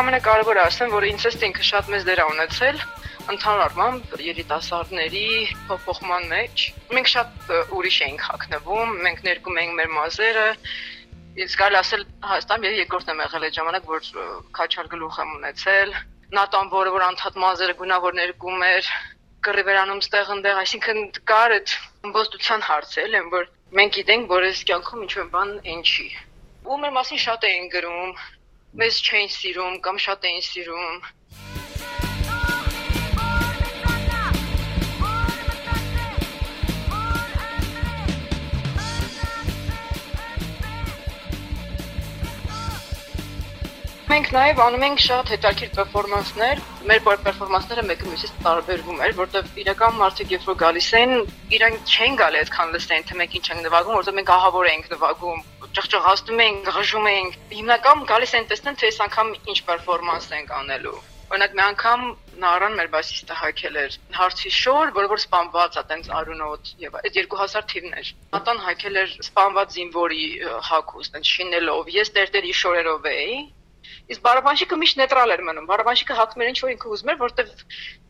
ամենակարևորը 0.00 0.62
ասեմ, 0.64 0.94
որ 0.94 1.04
ինցեստ 1.12 1.44
ինքը 1.48 1.64
շատ 1.70 1.90
մեծ 1.94 2.06
դեր 2.08 2.20
ունեցել 2.24 2.80
ընդհանուր 3.34 3.62
առմամբ 3.64 4.14
երիտասարդների 4.24 5.28
փոփոխման 5.68 6.26
մեջ։ 6.32 6.64
Մենք 6.96 7.10
շատ 7.12 7.52
ուրիշ 7.78 7.98
էինք 8.08 8.24
հակնվում, 8.30 8.90
մենք 9.06 9.22
ներկում 9.28 9.60
էինք 9.62 9.78
մեր 9.78 9.94
մազերը, 9.94 10.48
Իսկ 11.34 11.58
կարելի 11.58 11.78
ասել 11.80 12.02
Հայաստան 12.22 12.64
եւ 12.64 12.74
երկրորդն 12.78 13.10
եմ 13.10 13.20
եղել 13.24 13.44
այդ 13.46 13.56
ժամանակ, 13.58 13.86
որ 13.90 14.10
քաչալ 14.54 14.90
գլուխ 14.92 15.16
եմ 15.18 15.32
ունեցել։ 15.34 15.94
Նատան, 16.36 16.68
որը 16.74 16.92
որ 16.94 17.04
անդադ 17.08 17.38
մազերը 17.42 17.74
գունավոր 17.80 18.14
ներկում 18.18 18.62
էր, 18.68 18.90
կռի 19.48 19.64
վերանում 19.66 20.02
ստեղ 20.04 20.30
ընդեղ, 20.34 20.60
այսինքն 20.62 21.00
կար 21.32 21.54
այդ 21.56 21.74
ըմբոստության 22.06 22.64
հարցել 22.68 23.18
են, 23.18 23.26
որ 23.34 23.50
մենք 23.80 23.98
գիտենք, 23.98 24.30
որ 24.30 24.46
այս 24.50 24.62
կյանքում 24.70 25.02
ինչ-որ 25.08 25.28
բան 25.34 25.52
այն 25.74 25.82
չի։ 25.90 26.08
Ու 26.70 26.78
մեր 26.84 26.94
մասին 27.02 27.22
շատ 27.24 27.48
էին 27.50 27.68
գրում, 27.74 28.14
մեզ 28.80 28.96
չէին 29.06 29.28
սիրում 29.30 29.74
կամ 29.86 29.98
շատ 30.04 30.24
էին 30.30 30.40
սիրում 30.42 30.96
Մենք 44.14 44.28
նաև 44.30 44.60
անում 44.62 44.82
ենք 44.86 45.00
շատ 45.02 45.30
հետաքրքիր 45.32 45.70
պերֆորմանսներ։ 45.74 46.60
Մեր 46.86 47.00
պերֆորմանսները 47.06 47.82
մեկը 47.86 48.10
մյուսից 48.10 48.34
տարբերվում 48.44 49.00
էր, 49.06 49.14
որտեղ 49.20 49.48
իրական 49.62 49.96
մարդիկ 49.98 50.34
երբ 50.34 50.44
որ 50.50 50.58
գալիս 50.60 50.90
են, 50.98 51.14
իրանք 51.56 51.90
չեն 51.94 52.14
գալի 52.20 52.38
այդքան 52.44 52.70
լսեն, 52.76 53.02
թե 53.08 53.16
մենք 53.20 53.34
ինչ 53.40 53.48
ենք 53.50 53.64
նվագում, 53.64 53.96
որտեղ 53.98 54.16
մենք 54.18 54.30
ահավոր 54.34 54.68
ենք 54.70 54.86
նվագում, 54.92 55.40
ճղճղացնում 55.78 56.42
ենք, 56.44 56.70
ղժում 56.76 57.08
ենք։ 57.14 57.40
Հիմնական 57.58 58.06
գալիս 58.12 58.36
են 58.38 58.46
տեսնեն, 58.54 58.78
թե 58.78 58.86
այս 58.92 59.00
անգամ 59.08 59.34
ինչ 59.50 59.58
պերֆորմանս 59.66 60.30
ենք 60.38 60.54
անելու։ 60.62 60.94
Օրինակ 61.34 61.58
մի 61.58 61.62
անգամ 61.64 62.06
նարան 62.44 62.78
մեր 62.78 62.88
բասիստը 62.94 63.36
հակել 63.40 63.76
էր 63.82 63.98
հարցի 64.14 64.50
շոր, 64.54 64.94
որը 64.94 65.10
որ 65.10 65.22
սպանված 65.24 65.78
է 65.80 65.84
տենց 65.90 66.10
արունոտ 66.20 66.72
եւ 66.84 66.98
այդ 67.00 67.18
2000 67.18 67.68
թիվն 67.72 67.98
էր։ 68.04 68.14
Ատան 68.38 68.62
հակել 68.68 69.00
էր 69.02 69.18
սպանված 69.24 69.74
զինվորի 69.74 70.24
հակուստ, 70.70 71.14
տենց 71.16 71.34
շինելով։ 71.34 71.92
Ես 71.96 72.14
տերտերի 72.14 72.54
շորերով 72.60 73.08
էի, 73.14 73.38
Իսկ 74.14 74.24
բարաբանշիկը 74.24 74.78
միշտ 74.84 74.98
նեյտրալ 75.00 75.34
էր 75.34 75.42
մնում։ 75.48 75.68
Բարաբանշիկը 75.70 76.16
հակնում 76.20 76.44
էր 76.44 76.50
ինչ 76.52 76.58
որ 76.64 76.72
ինքը 76.74 76.90
ուզում 76.94 77.12
էր, 77.14 77.18
որտեվ 77.24 77.52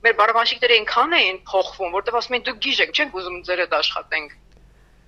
մեր 0.04 0.16
բարաբանշիկները 0.20 0.78
այնքան 0.78 1.18
էին 1.18 1.38
փոխվում, 1.50 1.92
որտեվ 1.98 2.18
ասում 2.20 2.36
էին 2.38 2.46
դուք 2.48 2.62
գիժ 2.64 2.80
եք, 2.84 2.94
չենք 2.94 3.18
ուզում 3.20 3.38
ձեր 3.48 3.62
հետ 3.64 3.76
աշխատենք։ 3.80 4.38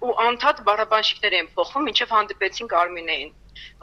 Ու 0.07 0.17
անդադ 0.27 0.63
բարաբանշիկներ 0.67 1.37
էին 1.41 1.51
փոխվում, 1.57 1.91
ինչեվ 1.93 2.15
հանդիպեցինք 2.17 2.77
Արմինեին 2.83 3.33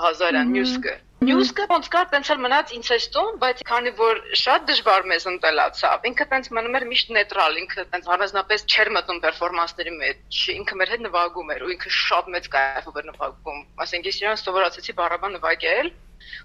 Ղազարյան 0.04 0.54
Նյուսկը։ 0.54 0.94
Նյուսկը 1.24 1.66
ոնց 1.72 1.86
կար 1.94 2.08
տենց 2.12 2.30
էլ 2.34 2.40
մնաց 2.44 2.72
ինցեստում, 2.78 3.36
բայց 3.44 3.62
քանի 3.70 3.92
որ 4.00 4.18
շատ 4.42 4.66
դժվար 4.70 5.06
մեզ 5.12 5.28
ընտելացավ, 5.32 6.08
ինքը 6.10 6.26
տենց 6.34 6.50
մնում 6.58 6.78
էր 6.80 6.86
միշտ 6.90 7.14
նեյտրալ, 7.18 7.60
ինքը 7.62 7.86
տենց 7.94 8.10
առանձնապես 8.16 8.66
չէր 8.74 8.92
մտնում 8.98 9.22
պերֆորմանսների 9.24 9.94
մեջ, 10.02 10.42
ինքը 10.58 10.80
մեր 10.82 10.92
հետ 10.94 11.06
նվագում 11.08 11.54
էր 11.56 11.64
ու 11.64 11.72
ինքը 11.78 11.94
շատ 12.00 12.32
մեծ 12.36 12.50
կայֆով 12.58 13.00
էր 13.04 13.08
նվագում։ 13.14 13.62
Ասենք 13.88 14.10
ես 14.12 14.20
իրան 14.24 14.42
սովորացեցի 14.44 14.98
բարաբան 15.00 15.36
նվագել, 15.40 15.94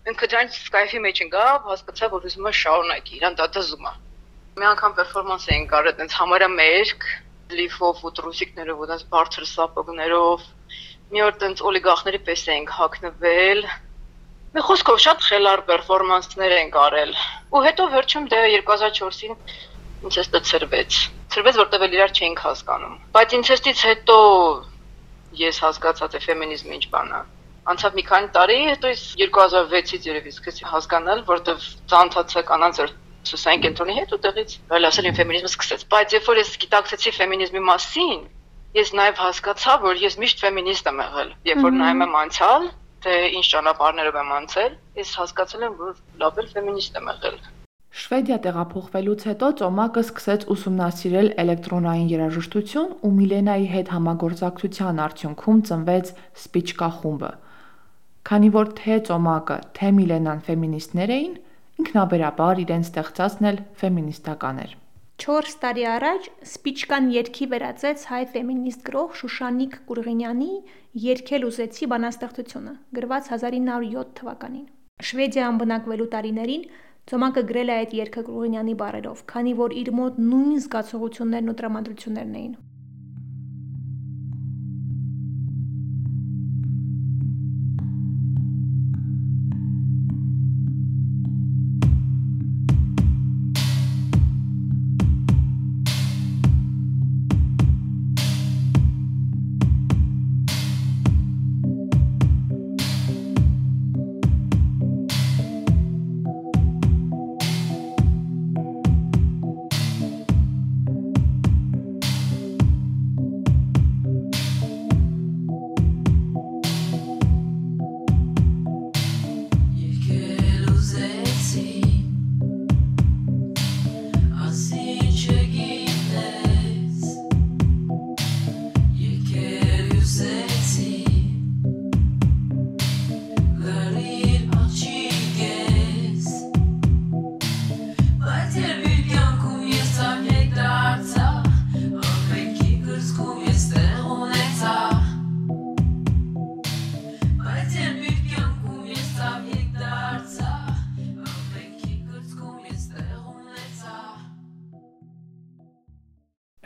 Ինքը 0.08 0.26
դրանց 0.32 0.58
Skype-ի 0.64 1.00
մեջ 1.04 1.18
ընկավ, 1.24 1.64
հասկացա, 1.68 2.08
որ 2.12 2.26
ուզում 2.28 2.46
է 2.48 2.52
շարունակի, 2.58 3.16
իրան 3.18 3.36
դա 3.38 3.46
դզում 3.56 3.88
է։ 3.88 3.92
Մի 4.58 4.66
անգամ 4.68 4.94
պերֆորմանս 4.98 5.44
էին 5.54 5.66
կարել, 5.72 5.98
այնց 6.04 6.14
համարյա 6.18 6.48
մերկ, 6.54 7.04
լիֆով 7.58 8.00
ու 8.08 8.12
տրուսիկներով 8.18 8.80
ու 8.82 8.88
այնց 8.94 9.04
բարձր 9.12 9.46
սապոգներով։ 9.52 10.46
Մի 11.12 11.22
օր 11.26 11.38
այնց 11.48 11.62
օլիգարխների 11.70 12.20
պես 12.28 12.42
էինք 12.54 12.72
հակնվել։ 12.78 13.62
Մի 14.56 14.64
խոսքով 14.68 15.00
շատ 15.04 15.24
խելար 15.28 15.64
պերֆորմանսներ 15.68 16.56
են 16.58 16.70
կարել։ 16.74 17.16
Ու 17.54 17.64
հետո 17.68 17.88
վերջում 17.94 18.28
դե 18.32 18.42
2004-ին 18.56 19.40
ինցեստը 20.08 20.42
ծրվեց։ 20.50 21.00
Ծրվեց, 21.34 21.58
որտեղ 21.62 21.88
էլ 21.88 21.96
իրար 21.98 22.14
չէինք 22.18 22.44
հասկանում։ 22.48 23.00
Բայց 23.16 23.34
ինցեստից 23.38 23.82
հետո 23.88 24.20
ես 25.48 25.64
հասկացա, 25.68 26.12
թե 26.14 26.22
ֆեմինիզմը 26.28 26.78
ինչ 26.78 26.86
բան 26.94 27.12
է 27.18 27.26
անցավ 27.72 27.98
մի 27.98 28.04
քանի 28.08 28.32
տարի, 28.38 28.58
հետո 28.68 28.90
ես 28.94 29.02
2006-ից 29.20 30.08
երևի 30.08 30.32
սկսեցի 30.34 30.66
հասկանալ, 30.72 31.22
որտեվ 31.28 31.68
ծանոթացա 31.92 32.42
կանանց 32.48 32.80
սոսային 33.28 33.62
կենտրոնի 33.64 33.94
հետ 33.98 34.14
ու 34.14 34.18
տեղից 34.24 34.52
վերլասել 34.72 35.08
իմ 35.08 35.16
ֆեմինիզմը 35.18 35.50
սկսեց։ 35.52 35.84
Բայց 35.92 36.14
երբ 36.16 36.28
որ 36.28 36.40
ես 36.40 36.52
գիտակցեցի 36.64 37.12
ֆեմինիզմի 37.18 37.62
մասին, 37.68 38.20
ես 38.78 38.92
նաև 38.98 39.20
հասկացա, 39.24 39.76
որ 39.84 40.02
ես 40.04 40.18
միշտ 40.22 40.44
ֆեմինիստ 40.46 40.90
եմ 40.92 41.02
եղել։ 41.04 41.30
Երբ 41.50 41.62
որ 41.66 41.76
նայում 41.82 42.04
եմ 42.06 42.18
անցյալ, 42.22 42.66
թե 43.04 43.14
ինչ 43.38 43.44
ճանապարհներով 43.52 44.18
եմ 44.22 44.34
անցել, 44.38 44.72
ես 45.02 45.14
հասկացել 45.18 45.68
եմ, 45.68 45.78
որ 45.82 45.94
լավ 46.22 46.42
էլ 46.42 46.50
ֆեմինիստ 46.56 46.98
եմ 46.98 47.10
եղել։ 47.12 47.38
Շվեդիա 47.98 48.36
տեղափոխվելուց 48.44 49.22
հետո 49.28 49.46
Ծոմակը 49.58 50.02
սկսեց 50.04 50.42
ուսումնասիրել 50.54 51.28
էլեկտրոնային 51.42 52.10
երաժշտություն 52.12 52.90
ու 53.08 53.12
Միլենայի 53.18 53.68
հետ 53.74 53.92
համագործակցության 53.94 55.00
արդյունքում 55.08 55.62
ծնվեց 55.70 56.12
Սպիչկա 56.42 56.88
խումբը։ 56.98 57.30
Քանի 58.28 58.48
որ 58.52 58.70
թե 58.76 58.96
Ծոմակը, 59.08 59.54
թե 59.76 59.90
Միլենան 59.96 60.40
ֆեմինիստներ 60.44 61.12
էին, 61.14 61.36
ինքնաբերաբար 61.80 62.58
իրեն 62.64 62.84
ստեղծածն 62.84 63.48
էլ 63.50 63.60
ֆեմինիստական 63.80 64.60
էր։ 64.64 64.74
4 65.24 65.54
տարի 65.62 65.86
առաջ 65.92 66.28
Սպիչկան 66.48 67.08
երկի 67.14 67.48
վերածեց 67.54 68.04
հայ 68.10 68.20
ֆեմինիստ 68.34 68.84
գրող 68.90 69.16
Շուշանիկ 69.22 69.78
Կուրղինյանի 69.88 70.50
Երկել 71.08 71.48
ուզեցի 71.48 71.90
բանաստեղծությունը, 71.94 72.76
գրված 73.00 73.32
1907 73.38 74.14
թվականին։ 74.20 74.68
Շվեդիայում 75.08 75.60
բնակվելու 75.64 76.12
տարիներին 76.18 76.70
Ծոմակը 77.08 77.48
գրել 77.48 77.72
է 77.72 77.76
այդ 77.80 77.92
երկը 78.04 78.28
Կուրղինյանի 78.28 78.78
բառերով, 78.84 79.26
քանի 79.32 79.52
որ 79.64 79.80
իր 79.82 79.94
մոտ 80.02 80.24
նույն 80.28 80.64
զգացողություններն 80.68 81.48
ու 81.48 81.60
տրամադրություններն 81.62 82.40
էին։ 82.42 82.56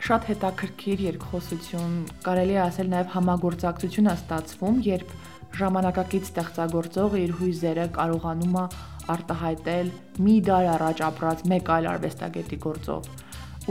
շատ 0.03 0.25
հետաքրքիր 0.27 1.01
երկխոսություն, 1.03 1.93
կարելի 2.25 2.55
է 2.57 2.61
ասել 2.63 2.89
նաև 2.91 3.11
համագործակցություն 3.13 4.09
է 4.11 4.15
ստացվում, 4.19 4.81
երբ 4.87 5.13
ժամանակակից 5.59 6.25
ստեղծագործողը 6.27 7.21
իր 7.23 7.31
հույզերը 7.39 7.85
կարողանում 7.95 8.57
է 8.59 8.65
արտահայտել 9.13 9.91
մի 10.27 10.35
դար 10.49 10.67
առաջ 10.73 11.03
ապրած 11.07 11.45
մեկ 11.53 11.71
այլ 11.77 11.89
արվեստագետի 11.93 12.59
գործով։ 12.67 13.09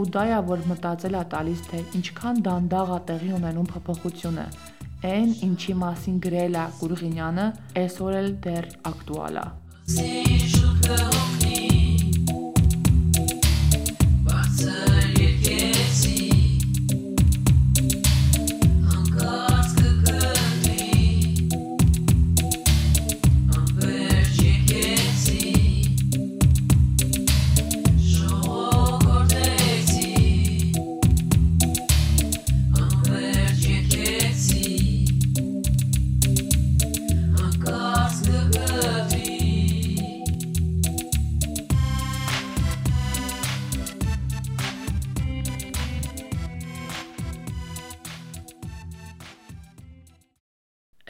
Ու 0.00 0.06
դա 0.16 0.24
է, 0.32 0.40
որ 0.48 0.66
մտածել 0.72 1.16
է 1.20 1.24
տալիս, 1.36 1.64
թե 1.68 1.80
ինչքան 2.00 2.42
դանդաղ 2.48 2.92
է 2.96 3.00
տեղի 3.12 3.32
ունենում 3.42 3.70
փոփոխությունը։ 3.76 4.46
Այն, 5.12 5.32
ինչի 5.52 5.74
մասին 5.84 6.20
գրել 6.28 6.60
է 6.62 6.66
Գուրգինյանը, 6.80 7.48
այսօր 7.82 8.20
էլ 8.22 8.30
դեռ 8.46 8.70
ակտուալ 8.92 9.42
է։ 9.42 9.48
Si 9.92 11.11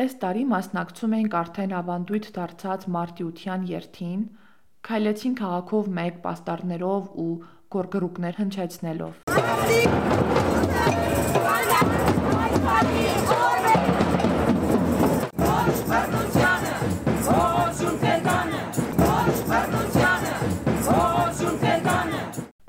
Այս 0.01 0.15
տարի 0.21 0.43
մասնակցում 0.49 1.15
էինք 1.15 1.35
արդեն 1.37 1.73
ավանդույթ 1.77 2.27
դարձած 2.33 2.85
մարտիության 2.95 3.65
երթին, 3.71 4.21
քայլեցին 4.89 5.35
քաղաքով 5.41 5.91
մեկ 5.99 6.15
պաստառներով 6.23 7.11
ու 7.23 7.33
գորգռուկներ 7.75 8.39
հնչեցնելով։ 8.39 9.19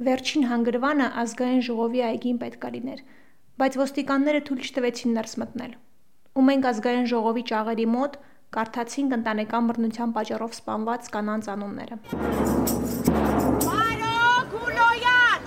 Վերջին 0.09 0.43
հանգրվանը 0.51 1.07
ազգային 1.23 1.65
ժողովի 1.71 2.05
այգին 2.11 2.43
պետք 2.43 2.67
է 2.67 2.75
լիներ, 2.75 3.01
բայց 3.63 3.81
ոստիկանները 3.85 4.45
թույլ 4.51 4.63
չտվեցին 4.67 5.19
ներս 5.21 5.39
մտնել 5.45 5.73
ու 6.33 6.43
մենք 6.47 6.63
ազգային 6.65 7.07
ժողովի 7.09 7.43
ճաղերի 7.49 7.83
մոտ 7.93 8.13
կարդացինք 8.55 9.11
ընտանեկան 9.17 9.67
բռնության 9.69 10.13
պատճառով 10.15 10.53
սպանված 10.57 11.09
կանանց 11.13 11.49
անունները։ 11.53 11.95
Մարո 13.65 14.23
Գուլոյան, 14.53 15.45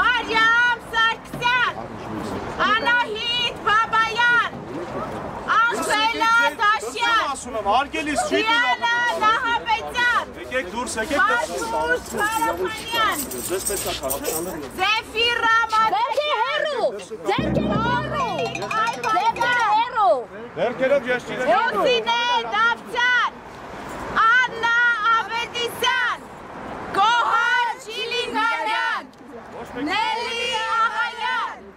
Մարիամ 0.00 0.82
Սարգսյան, 0.92 1.80
Անահիտ 2.66 3.56
Բաբայան, 3.68 4.58
Անխելա 5.56 6.34
Դաշյան, 6.60 7.24
ասում 7.32 7.58
եմ, 7.60 7.70
հարգելիս 7.72 8.20
չի 8.28 8.42
Դիանա 8.44 8.94
Նահապետյան, 9.24 10.34
եկեք 10.44 10.70
դուրս, 10.76 10.98
եկեք 11.00 11.32
դուրս։ 11.32 11.64
Մարտուս 11.76 12.12
Փարոփանյան, 12.18 13.26
Ձեզ 13.48 13.68
պետք 13.72 13.88
է 13.88 13.96
քաղաքանալ։ 14.02 14.68
Զեֆիր 14.82 15.42
Ռաման, 15.48 15.88
Ձերքի 15.96 16.28
հերու, 16.44 16.88
ձերքի 17.32 17.64
հերու, 17.72 18.36
ձերքի 19.08 19.67
Վերքերով 20.08 21.06
ես 21.08 21.24
չիրեք։ 21.28 21.48
Հոսինե 21.52 22.20
Դավթյան, 22.52 23.34
Աննա 24.22 24.76
Ավետիսյան, 25.08 26.22
Գոհար 26.96 27.68
Չիլինարյան, 27.84 29.10
Նելի 29.88 30.48
Աղայան, 30.78 31.68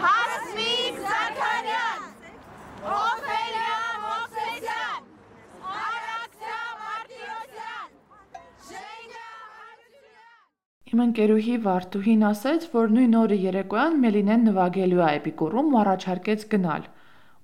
Հասմիկ 0.00 1.02
Զաքարյան, 1.04 2.08
Օֆելիա 2.96 3.78
Մովսեսյան, 4.06 5.06
Արաքսյա 5.84 6.60
Մարտիրոսյան, 6.82 7.90
Ժենգա 8.72 9.30
Հարությունյան։ 9.60 10.92
Իմ 10.94 11.02
ընկերուհի 11.08 11.58
Վարդուհին 11.68 12.28
ասաց, 12.32 12.70
որ 12.78 12.94
նույն 12.96 13.18
օրը 13.24 13.42
երեկոյան 13.48 13.98
Մելինեն 14.06 14.48
նվագելու 14.52 15.02
է 15.04 15.10
Էպիկուրում 15.18 15.74
ու 15.76 15.82
առաջարկեց 15.84 16.48
գնալ 16.54 16.94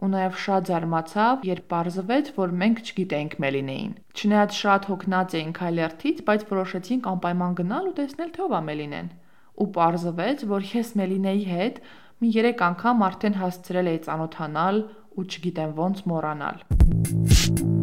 ու 0.02 0.08
նաև 0.14 0.38
շատ 0.44 0.70
զարմացավ, 0.70 1.44
երբ 1.48 1.66
պարզվեց, 1.72 2.30
որ 2.38 2.54
մենք 2.62 2.80
չգիտենք 2.84 3.36
Մելինեին։ 3.44 3.92
Չնայած 4.14 4.56
շատ 4.60 4.88
հոգնած 4.90 5.36
էինք 5.40 5.60
այլերթից, 5.68 6.24
բայց 6.28 6.46
որոշեցինք 6.50 7.10
անպայման 7.14 7.58
գնալ 7.60 7.90
ու 7.90 7.94
տեսնել 8.00 8.32
թե 8.34 8.44
ով 8.46 8.56
է 8.58 8.62
Մելինեն։ 8.70 9.12
Ու 9.54 9.68
պարզվեց, 9.78 10.48
որ 10.54 10.66
ես 10.74 10.90
Մելինեի 10.98 11.46
հետ 11.54 11.78
մի 12.24 12.34
3 12.40 12.66
անգամ 12.70 13.06
արդեն 13.10 13.38
հասցրել 13.42 13.92
էի 13.94 14.02
ծանոթանալ 14.08 14.82
ու 15.14 15.28
չգիտեմ 15.30 15.78
ոնց 15.78 16.04
մոռանալ։ 16.10 17.73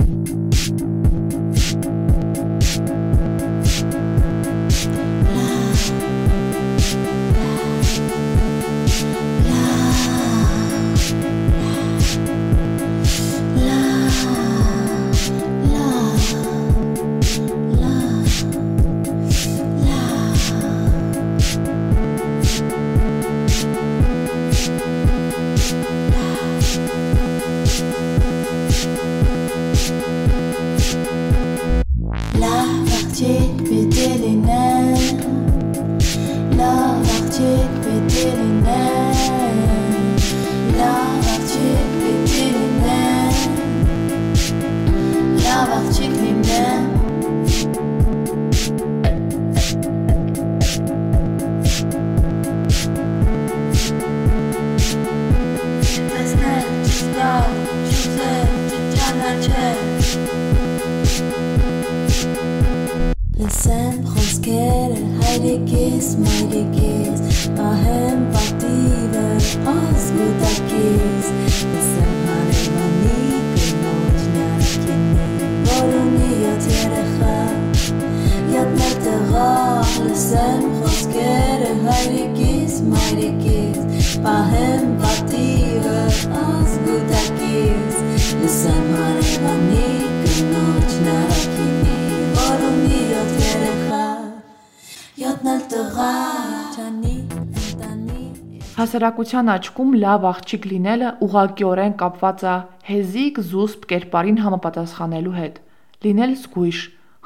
Հասարակության 98.82 99.50
աչքում 99.54 99.91
լավ 100.02 100.24
աղջիկ 100.26 100.63
լինելը 100.70 101.10
ուղղակիորեն 101.22 101.91
կապված 102.00 102.44
է 102.50 102.54
հեզիկ 102.88 103.36
զուսպ 103.50 103.84
կերպարին 103.91 104.39
համապատասխանելու 104.41 105.34
հետ։ 105.36 105.60
Լինել 106.06 106.34
զգույշ, 106.41 106.80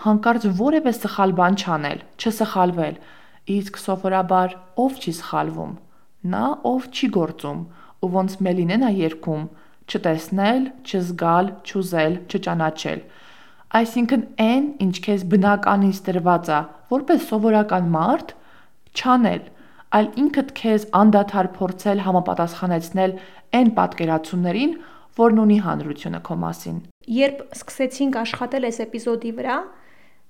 հանկարծ 0.05 0.47
որևէ 0.57 0.93
սխալ 0.97 1.35
բան 1.37 1.55
չանել, 1.61 2.03
չսխալվել, 2.19 2.99
իսկ 3.55 3.79
սովորաբար 3.85 4.57
ով 4.83 4.99
չի 4.99 5.15
սխալվում։ 5.21 5.71
Նա, 6.35 6.43
ով 6.75 6.89
չի 6.91 7.11
գործում, 7.15 7.63
ու 8.03 8.11
ոնց 8.19 8.37
Մելինեն 8.49 8.85
է 8.89 8.91
երգում, 8.99 9.49
չտեսնել, 9.95 10.69
չզգալ, 10.83 11.55
չուզել, 11.63 12.13
չճանաչել։ 12.35 13.07
Այսինքն 13.79 14.29
այն, 14.51 14.71
ինչ 14.89 14.95
քեզ 15.07 15.27
բնականից 15.31 16.05
տրված 16.09 16.51
է, 16.51 16.61
որպես 16.91 17.27
սովորական 17.31 17.93
մարդ, 17.95 18.39
չանել 18.95 19.51
այլ 19.95 20.07
ինքդ 20.25 20.51
քեզ 20.59 20.89
անդադար 20.99 21.49
փորձել 21.55 22.03
համապատասխանեցնել 22.05 23.15
այն 23.59 23.69
պատկերացումներին, 23.79 24.75
որն 25.15 25.41
ունի 25.45 25.57
հանրությունը 25.65 26.21
քո 26.25 26.35
մասին։ 26.45 26.77
Երբ 27.15 27.41
սկսեցինք 27.55 28.17
աշխատել 28.25 28.69
այս 28.69 28.79
էպիզոդի 28.85 29.31
վրա, 29.39 29.57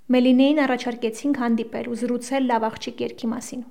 Մելինեին 0.06 0.60
առաջարկեցինք 0.62 1.38
հանդիպել 1.42 1.88
ու 1.90 1.96
զրուցել 1.98 2.44
լավ 2.52 2.66
աղջիկ 2.68 3.00
երգի 3.02 3.30
մասին։ 3.32 3.62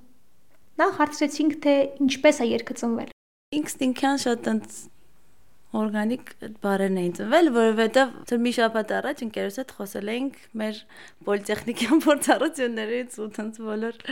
Նախ 0.81 0.97
հարցրեցինք, 0.99 1.53
թե 1.62 1.75
ինչպես 2.05 2.40
է 2.42 2.47
երգը 2.51 2.75
ծնվել։ 2.81 3.12
Ինքս 3.55 3.77
ինքան 3.87 4.18
շատ 4.25 4.49
ընդ 4.51 4.75
օրգանիկ 5.79 6.33
բարերն 6.64 6.99
էին 7.05 7.14
ծնվել, 7.18 7.51
որովհետև 7.55 8.35
մի 8.42 8.53
շաբաթ 8.59 8.94
առաջ 8.99 9.23
ընկերոս 9.29 9.61
հետ 9.62 9.70
խոսել 9.79 10.11
էինք 10.14 10.42
մեր 10.59 10.83
պոլիտեխնիկյան 11.29 12.03
փորձառություններից 12.09 13.16
ու 13.23 13.31
տենց 13.38 13.62
բոլոր 13.70 14.03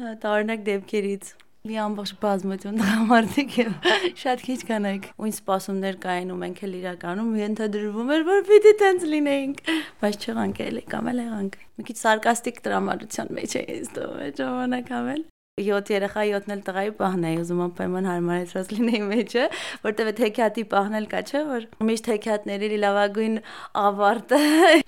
տարօրինակ 0.00 0.62
դեպքերից 0.68 1.32
մի 1.62 1.76
ամբողջ 1.78 2.12
բազմություն 2.22 2.78
դրամատիկ 2.82 3.52
եւ 3.60 3.74
շատ 4.18 4.40
քիչ 4.46 4.56
կանայք 4.70 5.04
ու 5.14 5.28
ինձ 5.28 5.36
սպասումներ 5.38 5.98
կային 6.04 6.32
ու 6.34 6.38
մենք 6.40 6.62
էլ 6.66 6.72
իրականում 6.78 7.28
ենթադրվում 7.38 8.10
էր 8.16 8.24
որ 8.28 8.40
պիտի 8.48 8.72
տենց 8.80 9.04
լինեինք 9.12 9.60
բայց 10.02 10.26
չեղանք 10.26 10.62
էլի 10.66 10.82
կամ 10.94 11.12
էլ 11.12 11.22
եղանք 11.22 11.60
մի 11.76 11.86
քիչ 11.90 11.98
սարկաստիկ 12.02 12.58
դրամատության 12.66 13.30
մեջ 13.38 13.54
էի 13.62 13.78
ստում 13.82 14.18
այդ 14.26 14.42
ժամանակ 14.42 14.92
ամեն 15.02 15.22
7 15.60 15.90
երեխա 15.92 16.22
7-ն 16.32 16.52
էլ 16.56 16.60
տղայի 16.66 16.92
պահն 16.98 17.24
է 17.28 17.32
ուզում 17.42 17.58
անպայման 17.68 18.06
հարմարեցրած 18.08 18.70
լինեի 18.72 19.00
մեջը, 19.12 19.42
որտեվ 19.84 20.12
այդ 20.12 20.22
հեքիաթի 20.24 20.64
պահն 20.72 20.98
էլ 21.02 21.08
կա, 21.12 21.20
չէ՞ 21.28 21.42
որ 21.52 21.66
միշտ 21.92 22.08
հեքիաթների 22.16 22.78
լավագույն 22.88 23.40
ավարտը 23.86 24.40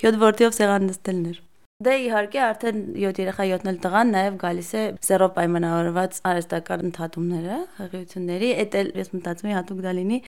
7 0.08 0.22
որդիով 0.24 0.56
սեղան 0.64 0.88
նստելն 0.88 1.28
էր։ 1.34 1.42
Դե 1.84 1.94
իհարկե 2.04 2.40
արդեն 2.44 2.78
7 2.96 3.18
երեխա 3.20 3.44
7-ն 3.50 3.70
էլ 3.72 3.78
տղան 3.84 4.12
նաև 4.14 4.36
գալիս 4.40 4.70
է 4.80 4.84
զերո 5.04 5.26
պայմանավորված 5.36 6.20
արհեստական 6.30 6.84
ընդհատումները, 6.88 7.58
հղիությունների, 7.80 8.50
էդ 8.64 8.76
էլ 8.80 8.92
ես 9.00 9.10
մտածում 9.14 9.50
եմ 9.50 9.58
հատուկ 9.58 9.82
դա 9.84 9.92
լինի։ 9.98 10.18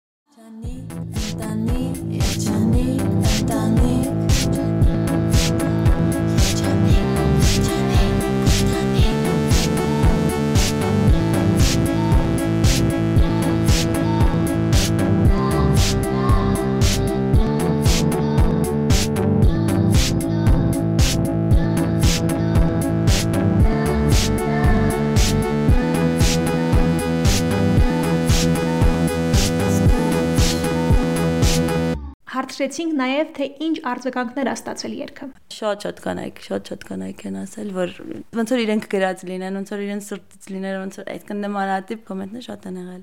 Հարցրեցինք 32.57 32.93
նաև, 32.97 33.31
թե 33.37 33.47
ինչ 33.67 33.77
արձագանքներ 33.85 34.49
ա 34.49 34.53
ստացել 34.57 34.93
երգը։ 34.97 35.27
Շատ-շատ 35.53 35.99
կանայք, 36.01 36.39
շատ-շատ 36.47 36.85
կանայք 36.89 37.19
են 37.29 37.35
ասել, 37.43 37.73
որ 37.77 37.91
ոնց 38.39 38.53
որ 38.55 38.63
իրենք 38.65 38.87
գրած 38.95 39.25
լինեն, 39.29 39.59
ոնց 39.61 39.73
որ 39.75 39.83
իրենց 39.85 40.09
սրտից 40.09 40.49
լիներ, 40.55 40.79
ոնց 40.81 40.97
որ 40.97 41.11
այդքան 41.13 41.43
նմանատիպ 41.45 42.07
կոմենտներ 42.09 42.47
շատ 42.47 42.65
են 42.71 42.79
եղել։ 42.81 43.03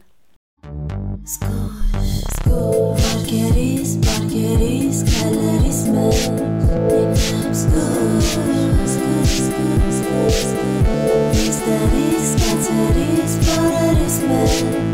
Սկոյ, 1.33 2.09
սկոյ, 2.33 2.89
վարկերիս, 3.03 3.93
վարկերիս, 4.07 5.03
քալերիս 5.13 5.83
մեջ։ 5.93 6.25
Սկոյ, 7.61 8.17
սկոյ, 8.33 8.57
սկոյ, 8.89 9.61
սկոյ, 10.01 10.73
Իստերիս, 11.43 12.33
կացերիս, 12.41 13.37
բարերիս 13.45 14.19
մեջ։ 14.33 14.92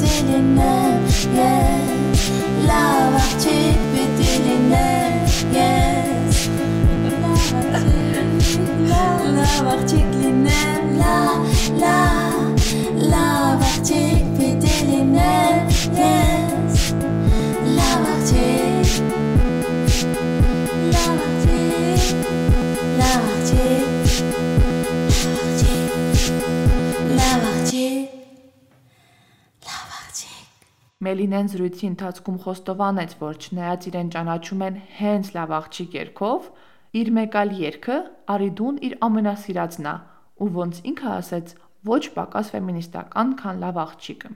didn't 0.00 0.54
know. 0.54 1.06
Yeah. 1.34 1.69
Մելինեն 31.20 31.48
զրույցի 31.52 31.84
ընթացքում 31.86 32.36
խոստովանեց, 32.40 33.10
որ 33.20 33.34
չնայած 33.44 33.88
իրեն 33.90 34.12
ճանաչում 34.14 34.62
են 34.66 34.78
հենց 35.00 35.28
լավ 35.34 35.50
աղջիկ 35.56 35.96
երգով, 35.98 36.46
իր 37.00 37.10
մեկ 37.18 37.36
այլ 37.40 37.52
երգը 37.60 37.98
Արիդուն 38.36 38.78
իր 38.88 38.94
ամենասիրածն 39.08 39.90
է, 39.90 39.94
ու 40.40 40.48
ոնց 40.54 40.80
ինքը 40.94 41.10
ասեց, 41.18 41.52
ոչ 41.92 42.02
պակաս 42.16 42.54
ֆեմինիստական, 42.56 43.36
քան 43.42 43.60
լավ 43.66 43.82
աղջիկը։ 43.84 44.32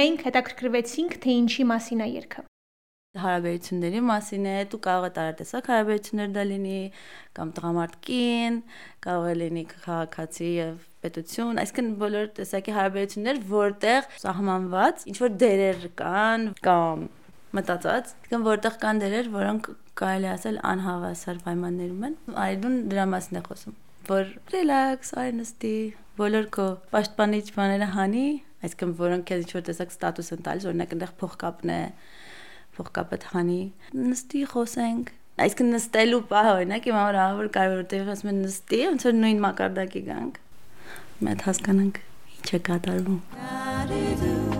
Մենք 0.00 0.22
հետաքրքրվեցինք, 0.26 1.12
թե 1.22 1.34
ինչի 1.40 1.66
մասին 1.70 2.00
է 2.02 2.08
երգը 2.10 2.42
հարաբերությունների 3.20 4.00
մասին 4.06 4.44
է, 4.46 4.54
դու 4.70 4.78
կարող 4.86 5.06
է 5.06 5.10
տարատեսակ 5.16 5.70
հարաբերություններ 5.70 6.28
դա 6.34 6.44
լինի, 6.50 6.80
կամ 7.38 7.52
տղամարդկին, 7.56 8.58
կարող 9.06 9.26
է 9.30 9.34
լինի 9.40 9.64
քաղաքացի 9.72 10.50
եւ 10.50 10.84
պետություն, 11.06 11.60
այսինքն 11.64 11.90
բոլոր 12.04 12.30
տեսակի 12.38 12.76
հարաբերություններ, 12.78 13.42
որտեղ 13.50 14.08
սահմանված 14.22 15.04
ինչ 15.10 15.18
որ 15.26 15.36
դերեր 15.42 15.84
կան 16.00 16.48
կամ 16.70 17.04
մտածած, 17.58 18.16
կամ 18.30 18.48
որտեղ 18.50 18.80
կան 18.86 19.04
դերեր, 19.04 19.30
որոնք 19.34 19.70
կարելի 20.00 20.34
ասել 20.38 20.64
անհավասար 20.70 21.46
պայմաններում 21.46 22.10
են։ 22.10 22.18
Այդուն 22.46 22.82
դրա 22.94 23.06
մասին 23.14 23.40
է 23.42 23.46
խոսում 23.50 23.78
որ 24.08 24.30
ռելաքս, 24.54 25.10
արնստի, 25.20 25.74
բոլոր 26.20 26.46
քո 26.56 26.66
պաշտպանիչ 26.94 27.44
բաները 27.56 27.88
հանի, 27.94 28.26
այսինքն 28.64 28.94
որոնք 29.00 29.26
քեզ 29.30 29.44
ինչ-որ 29.44 29.64
տեսակ 29.68 29.94
ստատուս 29.94 30.32
են 30.36 30.44
տալիս, 30.46 30.66
օրինակ 30.70 30.94
այնտեղ 30.96 31.14
փողկապն 31.22 31.72
է, 31.74 31.80
փողկապը 32.76 33.20
հանի, 33.34 33.60
նստի 33.96 34.44
խոսենք, 34.52 35.12
այսինքն 35.40 35.74
նստելու 35.76 36.22
պահ 36.30 36.50
օրինակ 36.54 36.88
իմ 36.90 37.00
համար 37.00 37.20
ահավոր 37.24 37.52
կարևոր 37.56 37.82
է, 37.82 38.00
որ 38.04 38.14
ասում 38.14 38.32
են 38.34 38.40
նստի, 38.46 38.80
ոնց 38.90 39.06
որ 39.08 39.18
նույն 39.24 39.44
մակարդակի 39.46 40.02
գանք։ 40.10 40.40
Մենք 41.28 41.46
հասկանանք 41.50 42.02
ինչ 42.40 42.56
է 42.56 42.64
կատարվում։ 42.70 44.59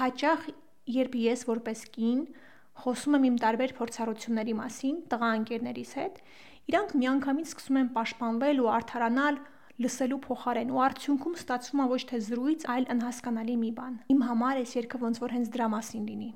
հաճախ 0.00 0.44
երբ 0.96 1.16
ես 1.20 1.46
որպես 1.48 1.80
կին 1.94 2.20
խոսում 2.80 3.16
եմ 3.18 3.24
իմ 3.28 3.38
տարբեր 3.44 3.72
փորձառությունների 3.78 4.54
մասին 4.60 5.00
տղա 5.12 5.30
ընկերներիս 5.40 5.90
հետ, 6.00 6.20
իրանք 6.70 6.92
միանգամից 7.00 7.50
սկսում 7.50 7.80
են 7.80 7.90
պաշտպանվել 7.96 8.62
ու 8.64 8.70
արդարանալ 8.76 9.40
լսելու 9.84 10.20
փոխարեն 10.26 10.70
ու 10.76 10.80
արդյունքում 10.86 11.36
ստացվում 11.40 11.82
է 11.84 11.86
ոչ 11.90 12.00
թե 12.10 12.20
զրույց, 12.28 12.64
այլ 12.74 12.86
անհասկանալի 12.94 13.56
մի 13.60 13.70
բան։ 13.80 13.98
Իմ 14.14 14.22
համար 14.28 14.60
այս 14.60 14.72
երգը 14.76 15.00
ոնց 15.04 15.20
որ 15.24 15.34
հենց 15.36 15.52
դրա 15.56 15.68
մասին 15.74 16.06
լինի։ 16.10 16.30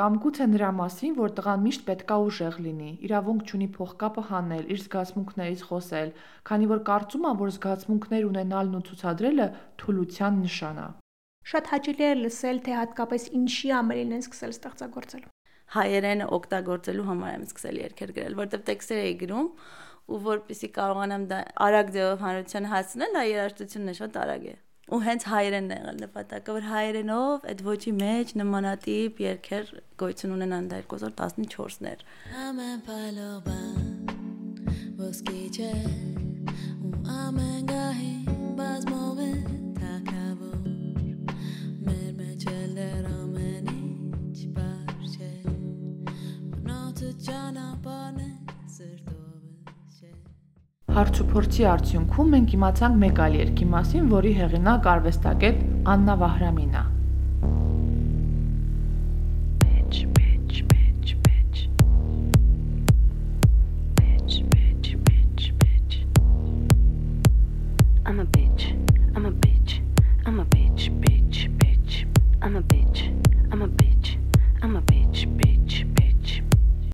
Կամ 0.00 0.16
գուցե 0.22 0.46
նրա 0.54 0.70
մասին, 0.80 1.14
որ 1.18 1.32
տղան 1.36 1.62
միշտ 1.66 1.86
պետքա 1.88 2.16
ուժեղ 2.24 2.58
լինի, 2.64 2.90
իրավունք 3.08 3.48
չունի 3.50 3.68
փողկապը 3.76 4.22
հանել, 4.30 4.64
իր 4.70 4.82
զգացմունքներից 4.84 5.64
խոսել, 5.70 6.12
քանի 6.46 6.70
որ 6.70 6.82
կարծում 6.90 7.26
է, 7.26 7.32
որ 7.40 7.54
զգացմունքներ 7.56 8.28
ունենալն 8.30 8.76
ու 8.78 8.84
ցուցադրելը 8.90 9.48
թուլության 9.82 10.42
նշան 10.46 10.78
է։ 10.84 10.88
Շատ 11.50 11.68
հաճելի 11.72 12.04
է 12.06 12.08
լսել, 12.14 12.58
թե 12.62 12.74
հատկապես 12.78 13.22
ինչի 13.34 13.70
ամերին 13.74 14.12
են 14.14 14.20
սկսել 14.22 14.52
ստեղծագործել։ 14.54 15.22
Հայերենը 15.74 16.26
օգտագործելու 16.36 17.06
համար 17.08 17.32
եմ 17.34 17.46
սկսել 17.48 17.80
երգեր 17.80 18.12
գրել, 18.18 18.36
որտեղ 18.38 18.62
տեքստեր 18.70 19.00
էի 19.00 19.16
գրում 19.24 19.48
ու 20.10 20.20
որպեսի 20.30 20.68
կարողանամ 20.78 21.24
դա 21.30 21.40
արագ 21.66 21.90
ձևով 21.96 22.22
հանրության 22.26 22.70
հասցնել, 22.70 23.10
դա 23.18 23.24
երաժշտությունն 23.30 23.90
է 23.90 23.94
շատ 23.98 24.18
արագ 24.22 24.46
է 24.50 24.54
ու 24.90 24.98
հենց 25.06 25.26
հայերենն 25.30 25.70
է 25.70 25.76
եղել 25.80 25.98
նպատակը, 26.02 26.54
որ 26.56 26.64
հայերենով 26.70 27.44
այդ 27.50 27.60
ոչի 27.66 27.92
մեջ 27.98 28.32
նմանատիպ 28.40 29.20
երգեր 29.26 29.70
գոյություն 30.02 30.34
ունենան 30.38 30.66
դա 30.72 30.80
2014-ներ։ 30.90 32.02
Ամեն 32.48 32.82
պալոբան 32.90 33.78
ոսկիջե 34.98 35.72
ու 36.90 36.94
ամեն 37.20 37.62
գահի 37.70 38.14
բազմով 38.58 39.10
նոթ 47.00 47.20
ճանապարհն 47.26 48.16
է 48.20 48.26
սրտով 48.72 50.10
Հարցուփորձի 50.96 51.66
արդյունքում 51.70 52.32
մենք 52.34 52.54
իմացանք 52.58 53.00
մեկ 53.06 53.24
այլ 53.24 53.40
երգի 53.40 53.68
մասին, 53.72 54.12
որի 54.12 54.36
հեղինակ 54.42 54.88
արվեստագետ 54.94 55.66
Աննա 55.94 56.16
Վահրամինն 56.24 56.80
է։ 56.80 56.99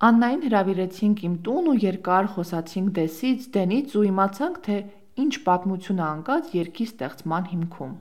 Աննային 0.07 0.43
հրավիրեցինք 0.47 1.23
իմ 1.27 1.35
տուն 1.43 1.69
ու 1.73 1.73
երկար 1.83 2.27
խոսացինք 2.37 2.91
դեսից, 2.99 3.47
դենից 3.57 3.95
ու 3.99 4.03
իմացանք, 4.07 4.59
թե 4.67 4.77
ինչ 5.23 5.33
պատմություն 5.47 6.03
է 6.03 6.05
անկած 6.07 6.53
երկի 6.55 6.85
ստեղծման 6.91 7.49
հիմքում։ 7.53 7.95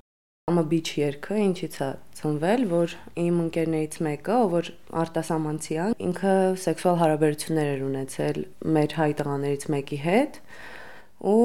Ամա 0.52 0.64
բիչ 0.74 0.88
երգը 1.00 1.38
ինչից 1.46 1.78
է 1.82 1.88
ծնվել, 2.20 2.66
որ 2.76 2.94
իմ 3.24 3.40
ընկերներից 3.46 3.98
մեկը, 4.06 4.38
որ 4.52 4.70
արտասամանցի 5.02 5.80
է, 5.82 5.88
ինքը 6.06 6.36
սեքսուալ 6.66 7.00
հարաբերություններ 7.02 7.72
էր 7.74 7.82
ունեցել 7.88 8.38
մեր 8.76 8.96
հայ 9.00 9.10
տղաներից 9.24 9.68
մեկի 9.74 10.00
հետ 10.06 10.40
ու 11.26 11.42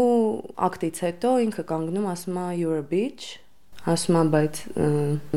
ակտից 0.68 1.02
հետո 1.06 1.32
ինքը 1.46 1.66
կանգնում 1.72 2.10
ասում 2.10 2.42
է 2.44 2.46
you're 2.60 2.82
a 2.82 2.84
bitch, 2.92 3.32
ասում 3.88 4.20
է 4.20 4.24
բայց 4.36 4.62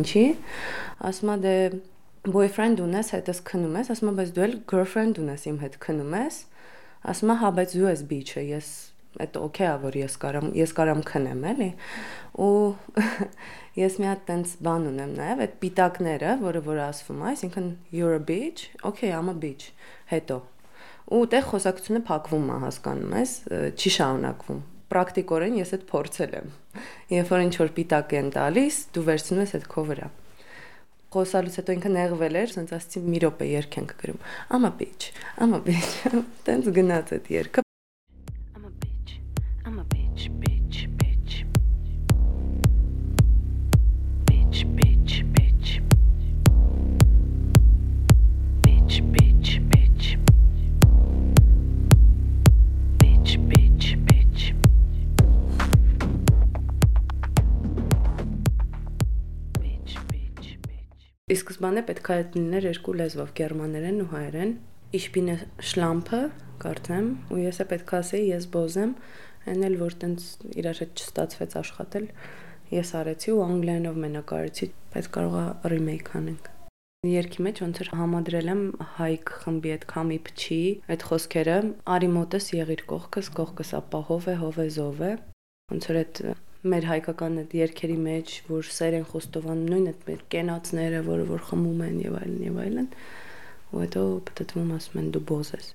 ինչի, 0.04 0.28
ասում 1.14 1.36
է 1.38 1.42
դե 1.48 1.58
boyfriend 2.24 2.80
ունես, 2.80 3.10
հետս 3.18 3.42
քնում 3.50 3.74
ես, 3.82 3.90
ասում 3.92 4.10
եմ, 4.10 4.18
բայց 4.20 4.30
դու 4.36 4.44
էլ 4.46 4.54
girlfriend 4.72 5.18
ունես 5.20 5.42
իմ 5.50 5.58
հետ 5.60 5.74
քնում 5.84 6.14
ես։ 6.16 6.38
Ասում 7.12 7.34
եմ, 7.34 7.40
հա, 7.42 7.50
բայց 7.58 7.74
դու 7.76 7.90
ես 7.90 8.04
bitch-ը, 8.12 8.44
ես 8.48 8.70
այդ 9.24 9.36
օքեյ 9.44 9.68
է, 9.68 9.74
որ 9.84 9.98
ես 10.00 10.16
կարամ, 10.24 10.48
ես 10.56 10.74
կարամ 10.78 11.02
քնեմ, 11.10 11.44
էլի։ 11.52 11.68
Ու 12.44 12.54
ես 13.84 14.00
մի 14.00 14.10
հատ 14.10 14.24
տենց 14.30 14.56
բան 14.70 14.88
ունեմ 14.94 15.14
նաև, 15.20 15.44
այդ 15.44 15.60
պիտակները, 15.66 16.32
որը 16.48 16.64
որ 16.70 16.82
ասվում 16.88 17.22
է, 17.22 17.28
այսինքն 17.34 17.70
you're 17.92 18.16
a 18.16 18.24
bitch, 18.24 18.66
okay, 18.88 19.12
I'm 19.12 19.30
a 19.30 19.36
bitch, 19.36 19.70
հետո։ 20.14 20.40
Ու 21.14 21.24
տեղ 21.36 21.48
խոսակցությունը 21.52 22.04
փակվում 22.08 22.48
է, 22.48 22.58
հասկանում 22.64 23.16
ես, 23.20 23.38
չի 23.76 23.96
շարունակվում 24.00 24.68
պրակտիկորեն 24.94 25.56
ես 25.58 25.72
այդ 25.74 25.86
փորձել 25.90 26.36
եմ։ 26.40 26.50
Երբ 27.18 27.32
որ 27.34 27.46
ինչ 27.50 27.54
որ 27.64 27.72
պիտակ 27.80 28.18
են 28.20 28.36
տալիս, 28.38 28.84
դու 28.94 29.08
վերցնում 29.10 29.42
ես 29.44 29.58
այդ 29.58 29.72
քո 29.74 29.86
վրա 29.90 30.10
խոսալուց 31.14 31.60
հետո 31.62 31.76
ինքը 31.78 31.92
նեղվել 31.98 32.40
էր, 32.44 32.54
ասենց 32.54 32.74
ասացի 32.80 33.04
մի 33.10 33.24
րոպե 33.24 33.50
երգ 33.54 33.78
ենք 33.84 33.98
գրում։ 34.04 34.24
Ամա 34.60 34.74
bitch, 34.82 35.12
ամա 35.48 35.62
bitch։ 35.68 36.00
Տենց 36.50 36.74
գնաց 36.80 37.16
այդ 37.18 37.32
երգը։ 37.40 37.63
Սկզբանե 61.64 61.82
պետք 61.88 62.08
է 62.12 62.16
լիներ 62.36 62.66
երկու 62.68 62.94
լեզվով՝ 63.00 63.30
գերմաներեն 63.40 64.00
ու 64.04 64.08
հայերեն։ 64.12 64.50
Ich 65.00 65.06
bin 65.16 65.30
Schlampe, 65.64 66.20
կարծեմ, 66.60 67.08
ու 67.32 67.40
ես 67.40 67.60
է 67.64 67.66
պետք 67.70 67.94
է 67.94 67.96
ասեի, 68.00 68.26
ես 68.34 68.48
բոզեմ, 68.52 68.92
այն 69.48 69.64
էլ 69.70 69.78
որ 69.80 69.96
տենց 70.04 70.26
իրար 70.60 70.82
հետ 70.84 71.00
չստացվեց 71.00 71.56
աշխատել, 71.62 72.10
ես 72.76 72.92
արեցի 73.00 73.32
ու 73.32 73.42
անգլերենով 73.48 74.04
մենակարեցի, 74.04 74.70
բայց 74.92 75.10
կարողա 75.16 75.46
remake 75.72 76.14
անենք։ 76.20 76.52
Երկի 77.14 77.48
մեջ 77.48 77.64
ոնց 77.64 77.80
էր 77.84 77.96
համադրել 78.04 78.54
եմ 78.54 78.64
հայկ 79.00 79.36
խմբի 79.40 79.76
այդ 79.80 79.88
քամի 79.94 80.22
փչի 80.28 80.64
այդ 80.92 81.08
խոսքերը 81.08 81.60
արի 81.96 82.10
մոտես 82.20 82.56
եղիր 82.60 82.84
կողքս 82.92 83.36
կողքս 83.40 83.76
է 83.80 84.36
հով 84.44 84.60
է 84.68 84.68
զով 84.84 85.04
է 85.04 85.14
ոնց 85.72 85.90
որ 85.94 86.00
այդ 86.04 86.22
մեր 86.64 86.86
հայկական 86.88 87.40
այդ 87.42 87.54
երկերի 87.60 87.96
մեջ, 88.06 88.34
որ 88.48 88.70
սեր 88.78 88.98
են 89.00 89.08
խոստովանում, 89.10 89.66
նույն 89.74 89.90
այդ 89.92 90.06
մեր 90.10 90.22
կենացները, 90.36 91.04
որը 91.10 91.30
որ 91.34 91.46
խմում 91.50 91.86
են 91.90 92.02
եւ 92.06 92.18
այլն 92.22 92.44
եւ 92.48 92.60
այլն, 92.66 92.92
ու 93.74 93.84
հետո 93.84 94.04
պատտվում 94.30 94.76
ասում 94.80 95.02
են 95.04 95.10
դու 95.18 95.26
բոզ 95.34 95.56
ես։ 95.60 95.74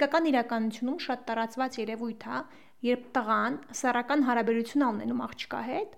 Հայկական 0.00 0.26
իրականությունում 0.30 1.00
շատ 1.04 1.24
տարածված 1.28 1.74
երևույթ 1.76 2.22
է, 2.24 2.36
երբ 2.88 3.02
տղան 3.16 3.56
սեռական 3.80 4.22
հարաբերություն 4.24 4.84
ունենում 4.86 5.18
աղջկա 5.26 5.60
հետ, 5.66 5.90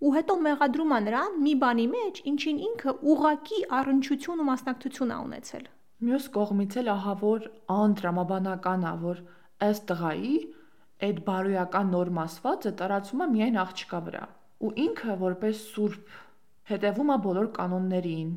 ու 0.00 0.12
հետո 0.14 0.36
մեղադրում 0.46 0.94
է 0.96 1.00
նրան 1.08 1.36
մի 1.44 1.52
բանի 1.64 1.84
մեջ, 1.94 2.22
ինչին 2.30 2.62
ինքը 2.68 2.94
ուղակի 3.12 3.60
առնչություն 3.80 4.40
ու 4.40 4.46
մասնակցություն 4.48 5.12
ա 5.12 5.18
ունեցել։ 5.26 5.68
Մյուս 6.08 6.30
կողմից 6.40 6.78
էլ 6.80 6.88
ահա 6.94 7.14
որ 7.20 7.44
անտրամաբանական 7.76 8.88
է, 8.88 8.94
որ 9.04 9.22
ըստ 9.68 9.84
տղայի 9.92 10.34
այդ 11.04 11.22
բարոյական 11.28 11.92
նորմ 12.00 12.24
ասվածը 12.24 12.72
տարածում 12.80 13.24
է 13.24 13.30
միայն 13.36 13.60
աղջկա 13.68 14.00
վրա 14.08 14.24
ու 14.64 14.72
ինքը 14.88 15.18
որպես 15.28 15.64
սուրբ 15.76 16.16
հետևում 16.72 17.12
է 17.12 17.20
բոլոր 17.28 17.52
կանոններին 17.60 18.32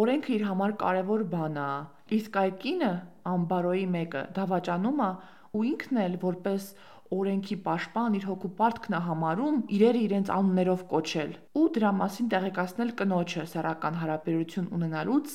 օրենքը 0.00 0.32
իր 0.38 0.44
համար 0.48 0.74
կարևոր 0.80 1.28
բան 1.36 1.60
է 1.60 1.72
իսկ 2.16 2.38
այ 2.42 2.50
կինը 2.62 2.92
անբարոյի 3.32 3.86
մեկը 3.96 4.22
դավաճանում 4.38 5.04
է 5.06 5.10
ու 5.52 5.62
ինքն 5.68 6.00
էլ 6.02 6.18
որպես 6.24 6.66
օրենքի 7.12 7.56
պաշտպան 7.66 8.18
իր 8.18 8.26
հոգու 8.30 8.50
պարտքն 8.58 8.96
է 8.96 9.00
համարում 9.06 9.56
իրերը 9.76 10.02
իրենց 10.06 10.30
անուններով 10.36 10.84
կոչել 10.92 11.32
ու 11.60 11.64
դրա 11.76 11.90
մասին 12.02 12.30
տեղեկացնել 12.34 12.92
կնոջը 13.00 13.44
սեռական 13.52 13.98
հարաբերություն 14.02 14.70
ունենալուց 14.78 15.34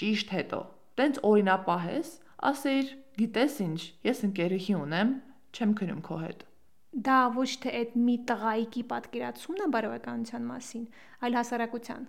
ճիշտ 0.00 0.32
հետո 0.36 0.60
տենց 1.00 1.20
օրինապահ 1.30 1.88
ես 1.90 2.12
ասեիր 2.50 2.94
գիտես 3.20 3.58
ինչ 3.66 3.80
ես 4.06 4.22
ընկերուհի 4.30 4.78
ունեմ 4.80 5.12
չեմ 5.56 5.74
քնում 5.80 6.00
քո 6.06 6.16
հետ։ 6.24 6.46
Դա 7.06 7.18
ոչ 7.36 7.50
թե 7.62 7.72
այդ 7.80 7.92
մի 8.06 8.14
տղայիկի 8.30 8.82
պատկերացումն 8.92 9.64
է 9.64 9.68
բարոյականության 9.74 10.48
մասին, 10.50 10.86
այլ 11.26 11.36
հասարակության։ 11.38 12.08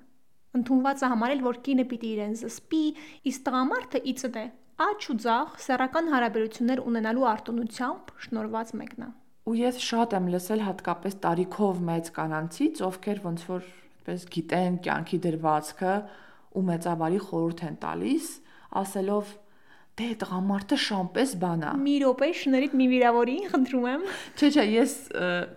Ընթունված 0.57 1.01
է 1.01 1.11
համարել, 1.11 1.43
որ 1.47 1.59
կինը 1.65 1.85
պիտի 1.91 2.09
իրեն 2.15 2.33
զսպի, 2.41 2.83
իսկ 3.31 3.43
տղամարդը 3.47 4.01
ի 4.01 4.13
ցդ 4.21 4.39
է 4.41 4.45
աչ 4.81 5.01
ու 5.11 5.17
ձախ 5.21 5.59
սեռական 5.61 6.09
հարաբերություններ 6.11 6.81
ունենալու 6.91 7.27
արտոնությամբ 7.31 8.15
շնորված 8.25 8.73
մեկն 8.81 9.05
է։ 9.05 9.09
Ու 9.51 9.55
ես 9.61 9.77
շատ 9.85 10.15
եմ 10.17 10.27
լսել 10.35 10.65
հատկապես 10.67 11.15
տարիքով 11.25 11.79
մեծ 11.91 12.11
կանանցից, 12.17 12.81
ովքեր 12.87 13.21
ոնց 13.25 13.45
որ 13.51 13.69
այդպես 14.01 14.23
գիտեն 14.33 14.77
կյանքի 14.81 15.17
դրվածքը 15.23 15.93
ու 16.57 16.63
մեծավարի 16.67 17.19
խորհուրդ 17.25 17.61
են 17.67 17.75
տալիս, 17.81 18.25
ասելով 18.81 19.33
Դե 20.01 20.07
տղամարդը 20.21 20.77
շամպես 20.81 21.33
բան 21.41 21.63
է։ 21.67 21.71
Մի 21.81 21.95
րոպե 22.01 22.27
շներից 22.41 22.71
մի 22.79 22.85
վիրավորի, 22.91 23.35
խնդրում 23.51 23.85
եմ։ 23.91 24.05
Չէ, 24.33 24.47
չէ, 24.49 24.63
ես 24.71 24.95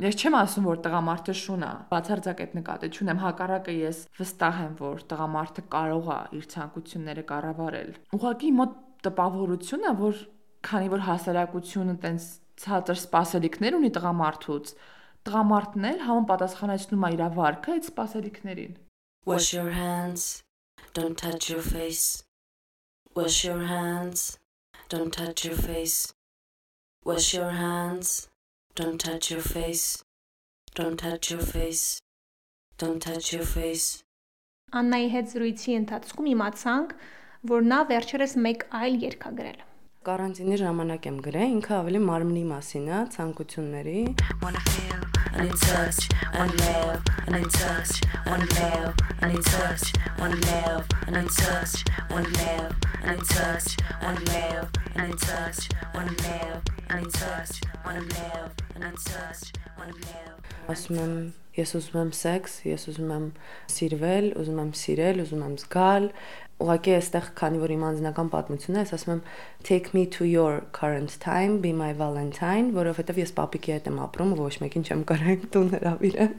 ես 0.04 0.18
չեմ 0.20 0.36
ասում, 0.40 0.66
որ 0.68 0.82
տղամարդը 0.84 1.34
շուն 1.40 1.64
է։ 1.64 1.70
Բացարձակ 1.94 2.42
այդ 2.44 2.56
նկատի 2.58 2.90
չունեմ, 2.92 3.22
հակառակը 3.24 3.76
ես 3.78 4.02
վստահ 4.20 4.60
եմ, 4.64 4.74
որ 4.84 5.04
տղամարդը 5.14 5.64
կարող 5.74 6.10
է 6.14 6.18
իր 6.38 6.48
ցանկությունները 6.54 7.24
կառավարել։ 7.32 7.90
Ուղղակի 8.18 8.50
մոտ 8.60 8.76
տպավորություն 9.08 9.88
է, 9.88 9.94
որ 10.04 10.20
քանի 10.64 10.92
որ 10.92 11.04
հասարակությունը 11.08 11.96
տենց 12.04 12.28
ցածր 12.64 13.00
սպասելիքներ 13.00 13.78
ունի 13.80 13.90
տղամարդուց, 13.96 14.74
տղամարդն 15.24 15.88
էլ 15.90 16.04
համապատասխանեցնում 16.04 17.04
է 17.08 17.10
իր 17.16 17.24
վարքը 17.40 17.74
այդ 17.74 17.88
սպասելիքներին։ 17.90 18.76
Wash 19.24 19.54
your 19.56 19.70
hands. 19.72 20.44
Don't 20.92 21.16
touch 21.16 21.48
your 21.48 21.62
face. 21.62 22.22
Wash 23.14 23.44
your 23.44 23.62
hands. 23.66 24.38
Don't 24.88 25.12
touch 25.12 25.44
your 25.44 25.54
face. 25.54 26.12
Wash 27.04 27.32
your 27.32 27.50
hands. 27.50 28.28
Don't 28.74 28.98
touch 28.98 29.30
your 29.30 29.40
face. 29.40 30.02
Don't 30.74 30.98
touch 30.98 31.30
your 31.30 31.38
face. 31.40 32.00
Don't 32.76 33.00
touch 33.00 33.32
your 33.32 33.44
face. 33.46 34.02
Աննայի 34.74 35.08
հետ 35.12 35.30
զրույցի 35.30 35.76
ընթացքում 35.78 36.28
իմացանք, 36.32 36.94
որ 37.52 37.68
նա 37.70 37.78
վերջերս 37.92 38.32
մեկ 38.46 38.66
այլ 38.80 38.96
երգ 39.04 39.26
ա 39.28 39.32
գրել։ 39.38 39.60
Կարանտինի 40.04 40.56
ժամանակ 40.60 41.06
եմ 41.08 41.20
գրել, 41.24 41.52
ինքը 41.54 41.72
ավելի 41.78 42.00
մարմնի 42.04 42.42
մասին 42.50 42.88
է, 42.92 42.98
ցանկությունների։ 43.14 44.00
Wanna 44.44 44.60
feel 44.68 45.04
and 45.34 45.48
in 45.48 45.56
touch 45.56 46.08
and 46.32 46.60
love 46.60 47.02
and 47.26 47.36
in 47.36 47.48
touch 47.48 48.00
and 48.26 48.44
love 48.54 48.94
and 49.22 49.32
in 49.36 49.42
touch 49.42 49.92
and 50.18 50.46
love 50.46 50.84
and 51.06 51.16
in 51.16 51.26
touch 51.26 51.84
and 52.10 52.38
love 52.38 52.74
and 53.02 53.18
in 53.18 53.24
touch 53.24 53.76
and 54.00 54.28
love 54.28 54.68
and 54.94 55.10
in 55.10 55.16
touch 55.16 55.68
and 55.94 56.10
love 56.22 56.62
and 56.88 57.04
in 57.04 57.10
touch 57.10 57.60
and 57.84 58.12
love 58.12 58.52
and 58.74 58.84
in 58.84 58.94
touch 58.94 59.52
and 59.80 59.94
love. 60.04 60.40
Ասում 60.64 60.96
եմ, 60.96 61.16
ես 61.58 61.74
ուզում 61.76 61.98
եմ 62.00 62.10
սեքս, 62.16 62.52
ես 62.64 62.86
ուզում 62.88 63.10
եմ 63.12 63.24
սիրվել, 63.74 64.28
ուզում 64.40 64.60
եմ 64.62 64.70
սիրել, 64.80 65.18
ուզում 65.24 65.42
եմ 65.44 65.56
զգալ, 65.60 66.06
ուղղակի 66.62 66.92
այստեղ 66.96 67.28
քանի 67.38 67.60
որ 67.60 67.72
իմ 67.74 67.84
անձնական 67.88 68.28
պատմությունն 68.32 68.78
է, 68.78 68.82
ես 68.84 68.94
ասում 68.96 69.12
եմ 69.14 69.22
take 69.66 69.92
me 69.96 70.04
to 70.16 70.26
your 70.28 70.62
current 70.76 71.16
time, 71.24 71.58
be 71.64 71.72
my 71.74 71.92
valentine, 71.98 72.70
որովհետև 72.76 73.18
ես 73.24 73.34
պապիկի 73.38 73.74
հետ 73.74 73.88
եմ 73.90 73.98
ապրում, 74.06 74.34
ոչ 74.38 74.54
մեկին 74.62 74.86
չեմ 74.86 75.02
կարող 75.10 75.48
տուն 75.56 75.72
հրավիրեմ։ 75.74 76.36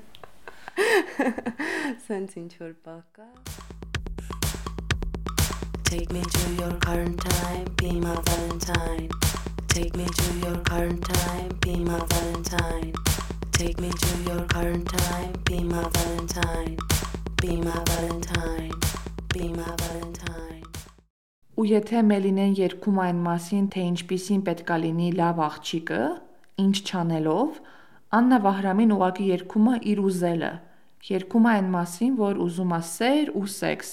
Սենց 2.07 2.37
ինչ 2.41 2.51
որ 2.63 2.73
բակա։ 2.87 3.27
Take 5.85 6.11
me 6.11 6.21
to 6.21 6.53
your 6.59 6.73
current 6.83 7.19
time, 7.21 7.65
be 7.77 7.91
my 7.99 8.15
valentine. 8.29 9.09
Take 9.67 9.95
me 9.95 10.05
to 10.05 10.33
your 10.39 10.57
current 10.63 11.03
time, 11.03 11.49
be 11.61 11.75
my 11.75 11.99
valentine. 12.09 12.93
Take 13.51 13.79
me 13.79 13.91
to 13.91 14.17
your 14.27 14.41
current 14.47 14.87
time, 14.87 15.33
be 15.45 15.63
my 15.63 15.87
valentine. 15.89 16.77
Be 17.41 17.57
my 17.57 17.83
valentine. 17.85 19.04
Be 19.35 19.47
my 19.51 19.71
valentine. 19.83 20.63
Ու 21.59 21.63
եթե 21.67 22.01
Մելինեն 22.07 22.53
երգում 22.55 22.99
այն 23.05 23.17
մասին, 23.25 23.65
թե 23.73 23.81
ինչպիսին 23.89 24.43
պետքա 24.47 24.75
լինի 24.83 25.09
լավ 25.17 25.41
աղջիկը, 25.45 25.99
ինչ 26.63 26.75
չանելով, 26.87 27.57
Աննա 28.15 28.37
Վահրամին 28.45 28.93
ուղակի 28.95 29.25
երգում 29.31 29.67
է 29.73 29.75
իր 29.91 30.01
ուզելը։ 30.07 30.51
Երգում 31.09 31.47
է 31.49 31.51
այն 31.55 31.67
մասին, 31.75 32.13
որ 32.21 32.39
ուզում 32.45 32.71
է 32.77 32.79
սեր 32.91 33.33
ու 33.35 33.45
սեքս։ 33.55 33.89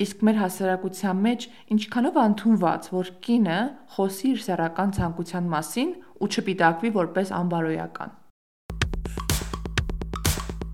Իսկ 0.00 0.24
մեր 0.26 0.36
հասարակության 0.42 1.22
մեջ 1.28 1.46
ինչքանով 1.76 2.20
ընդունված, 2.24 2.90
որ 2.98 3.12
կինը 3.28 3.60
խոսի 3.94 4.26
իր 4.34 4.42
սեռական 4.48 4.96
ցանկության 4.98 5.50
մասին 5.54 5.94
ու 6.18 6.30
չպիտակվի 6.34 6.90
որպես 6.98 7.32
անբարոյական։ 7.38 8.18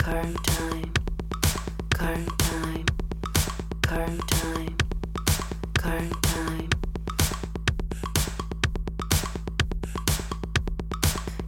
Current 0.07 0.39
time. 0.47 0.91
Current 1.91 2.33
time. 2.39 2.76
Current 3.87 4.29
time. 4.29 4.77
Current 5.75 6.23
time. 6.23 6.71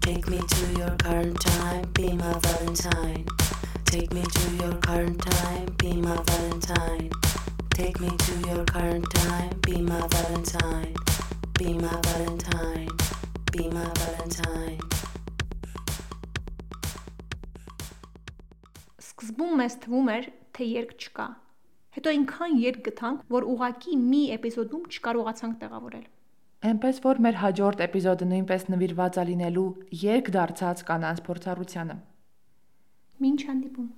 Take 0.01 0.29
me 0.29 0.39
to 0.39 0.79
your 0.79 0.95
current 0.97 1.41
time, 1.41 1.85
be 1.95 2.13
my 2.13 2.33
valentine. 2.39 3.27
Take 3.85 4.13
me 4.13 4.23
to 4.23 4.45
your 4.63 4.75
current 4.87 5.21
time, 5.21 5.67
be 5.79 5.93
my 5.95 6.17
valentine. 6.31 7.11
Take 7.71 7.99
me 8.01 8.11
to 8.17 8.33
your 8.49 8.65
current 8.65 9.07
time, 9.15 9.51
be 9.63 9.81
my 9.83 10.07
valentine. 10.07 10.95
Be 11.59 11.75
my 11.75 12.01
valentine. 12.07 12.89
Be 13.53 13.69
my 13.75 13.89
valentine. 13.99 14.79
Սկզբում 19.09 19.59
մեզ 19.59 19.79
թվում 19.83 20.11
էր, 20.15 20.33
թե 20.55 20.73
երգ 20.77 20.97
չկա։ 21.03 21.27
Հետո 21.99 22.11
այնքան 22.15 22.53
երգ 22.63 22.83
գտանք, 22.87 23.23
որ 23.35 23.45
ուղակի 23.53 23.97
մի 23.99 24.19
էպիզոդում 24.37 24.83
չկարողացանք 24.95 25.55
տեղավորել։ 25.63 26.05
Էնպես 26.69 27.01
որ 27.07 27.21
մեր 27.27 27.39
հաջորդ 27.43 27.81
էպիզոդը 27.87 28.29
նույնպես 28.33 28.67
նվիրված 28.71 29.19
է 29.19 29.25
լինելու 29.31 29.65
երկ 30.03 30.31
դարձած 30.37 30.85
կանանց 30.91 31.23
փորձառությանը։ 31.29 31.97
Մինչ 33.25 33.41
հանդիպում։ 33.49 33.89